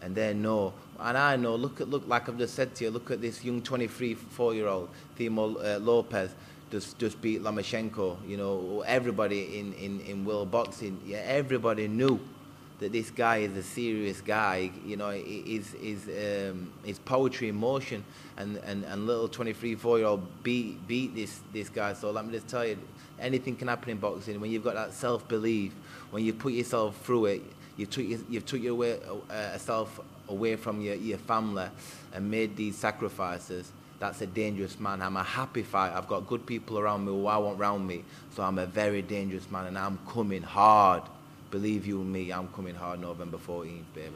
[0.01, 0.73] and they know.
[0.99, 1.55] And I know.
[1.55, 2.89] Look at look like I've just said to you.
[2.89, 6.31] Look at this young 23, 4 year old Teofimo uh, Lopez
[6.71, 8.17] just just beat Lomachenko.
[8.27, 12.19] You know, everybody in, in, in world boxing, yeah, everybody knew
[12.79, 14.71] that this guy is a serious guy.
[14.85, 18.03] You know, his his um, his poetry in motion,
[18.37, 21.93] and, and, and little 23, 4 year old beat beat this this guy.
[21.93, 22.77] So let me just tell you,
[23.19, 25.73] anything can happen in boxing when you've got that self belief,
[26.11, 27.41] when you put yourself through it.
[27.77, 28.99] You took you've took your way,
[29.29, 29.99] uh, self
[30.29, 31.67] away from your, your family
[32.13, 35.01] and made these sacrifices, that's a dangerous man.
[35.01, 35.93] I'm a happy fight.
[35.93, 38.03] I've got good people around me who I want around me.
[38.35, 41.03] So I'm a very dangerous man and I'm coming hard.
[41.51, 44.15] Believe you me, I'm coming hard November 14th, baby.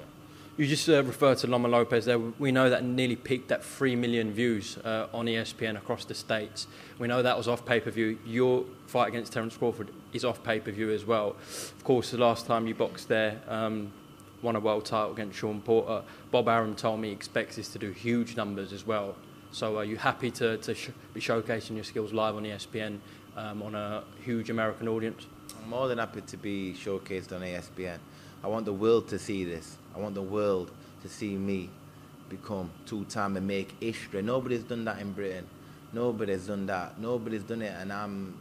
[0.58, 2.20] You just uh, referred to Loma Lopez there.
[2.20, 6.68] We know that nearly peaked at 3 million views uh, on ESPN across the States.
[6.98, 8.20] We know that was off pay per view.
[8.26, 11.38] Your fight against Terence Crawford is off pay per view as well.
[11.48, 13.94] Of course, the last time you boxed there, um,
[14.42, 16.04] won a world title against Sean Porter.
[16.30, 19.16] Bob Arum told me he expects this to do huge numbers as well.
[19.52, 23.00] So are you happy to, to sh- be showcasing your skills live on ESPN
[23.36, 25.26] um, on a huge American audience?
[25.62, 27.98] I'm more than happy to be showcased on ESPN.
[28.44, 29.78] I want the world to see this.
[29.96, 30.72] I want the world
[31.02, 31.70] to see me
[32.30, 34.22] become two-time and make history.
[34.22, 35.48] Nobody's done that in Britain.
[35.94, 37.00] Nobody's done that.
[37.00, 38.38] Nobody's done it, and I'm,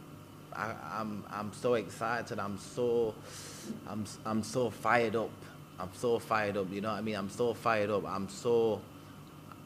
[0.53, 2.39] I, I'm, I'm so excited.
[2.39, 3.15] I'm so,
[3.87, 5.31] I'm, I'm so fired up.
[5.79, 6.71] I'm so fired up.
[6.71, 7.15] You know what I mean?
[7.15, 8.05] I'm so fired up.
[8.05, 8.79] I'm so,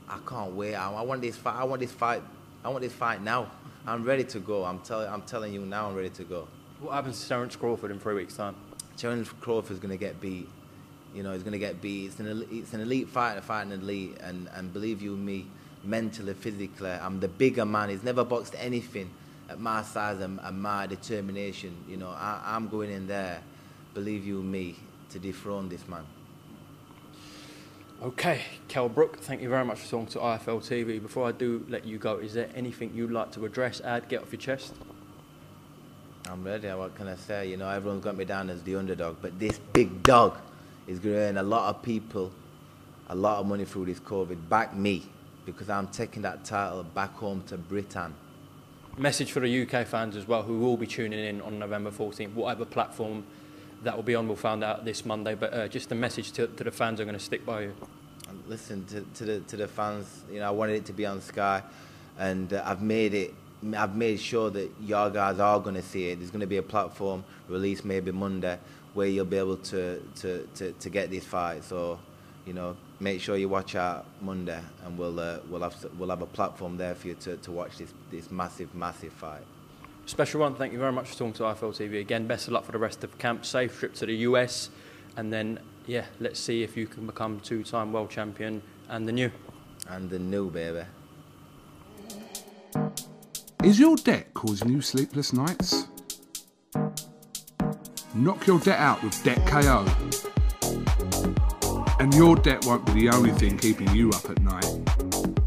[0.08, 0.76] I can't wait.
[0.76, 1.56] I, I want this fight.
[1.56, 2.22] I want this fight.
[2.64, 3.50] I want this fight now.
[3.86, 4.64] I'm ready to go.
[4.64, 5.90] I'm telling, I'm telling you now.
[5.90, 6.48] I'm ready to go.
[6.80, 8.56] What happens to Terence Crawford in three weeks' time?
[8.98, 10.48] Terence Crawford's going to get beat.
[11.14, 12.08] You know, he's going to get beat.
[12.08, 14.18] It's an, elite, it's an elite fighter fighting an elite.
[14.22, 15.48] And, and believe you me,
[15.84, 17.90] mentally, physically, I'm the bigger man.
[17.90, 19.10] He's never boxed anything
[19.50, 21.76] at my size and, and my determination.
[21.88, 23.42] You know, I, I'm going in there,
[23.94, 24.76] believe you me,
[25.12, 26.06] to dethrone this man.
[28.04, 31.02] Okay, Kell Brook, thank you very much for talking to IFL TV.
[31.02, 34.22] Before I do let you go, is there anything you'd like to address, add, get
[34.22, 34.74] off your chest?
[36.30, 36.68] I'm ready.
[36.68, 37.48] What can I say?
[37.48, 40.38] You know, everyone's got me down as the underdog, but this big dog
[40.86, 42.30] is going to earn a lot of people
[43.08, 44.50] a lot of money through this COVID.
[44.50, 45.04] Back me,
[45.46, 48.14] because I'm taking that title back home to Britain.
[48.98, 52.34] Message for the UK fans as well, who will be tuning in on November 14th,
[52.34, 53.24] whatever platform
[53.84, 55.36] that will be on, we'll find out this Monday.
[55.36, 57.76] But uh, just a message to, to the fans I'm going to stick by you.
[58.48, 60.24] Listen to, to the to the fans.
[60.32, 61.62] You know, I wanted it to be on Sky,
[62.18, 63.34] and uh, I've made it.
[63.78, 66.18] I've made sure that y'all guys are going to see it.
[66.18, 68.58] There's going to be a platform released maybe Monday
[68.94, 71.64] where you'll be able to, to, to, to get this fight.
[71.64, 72.00] So,
[72.46, 76.22] you know, make sure you watch out Monday, and we'll uh, we'll have we'll have
[76.22, 79.44] a platform there for you to, to watch this this massive massive fight.
[80.06, 82.02] Special one, thank you very much for talking to IFL TV.
[82.02, 83.46] Again, best of luck for the rest of camp.
[83.46, 84.70] Safe trip to the US,
[85.16, 89.32] and then yeah, let's see if you can become two-time world champion and the new.
[89.90, 90.86] And the new baby.
[93.64, 95.88] Is your debt causing you sleepless nights?
[98.14, 99.86] Knock your debt out with Debt KO.
[102.00, 104.68] And your debt won't be the only thing keeping you up at night.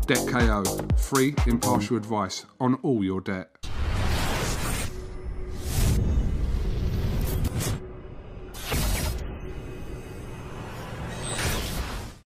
[0.06, 0.64] Debt KO,
[0.96, 3.55] free, impartial advice on all your debt.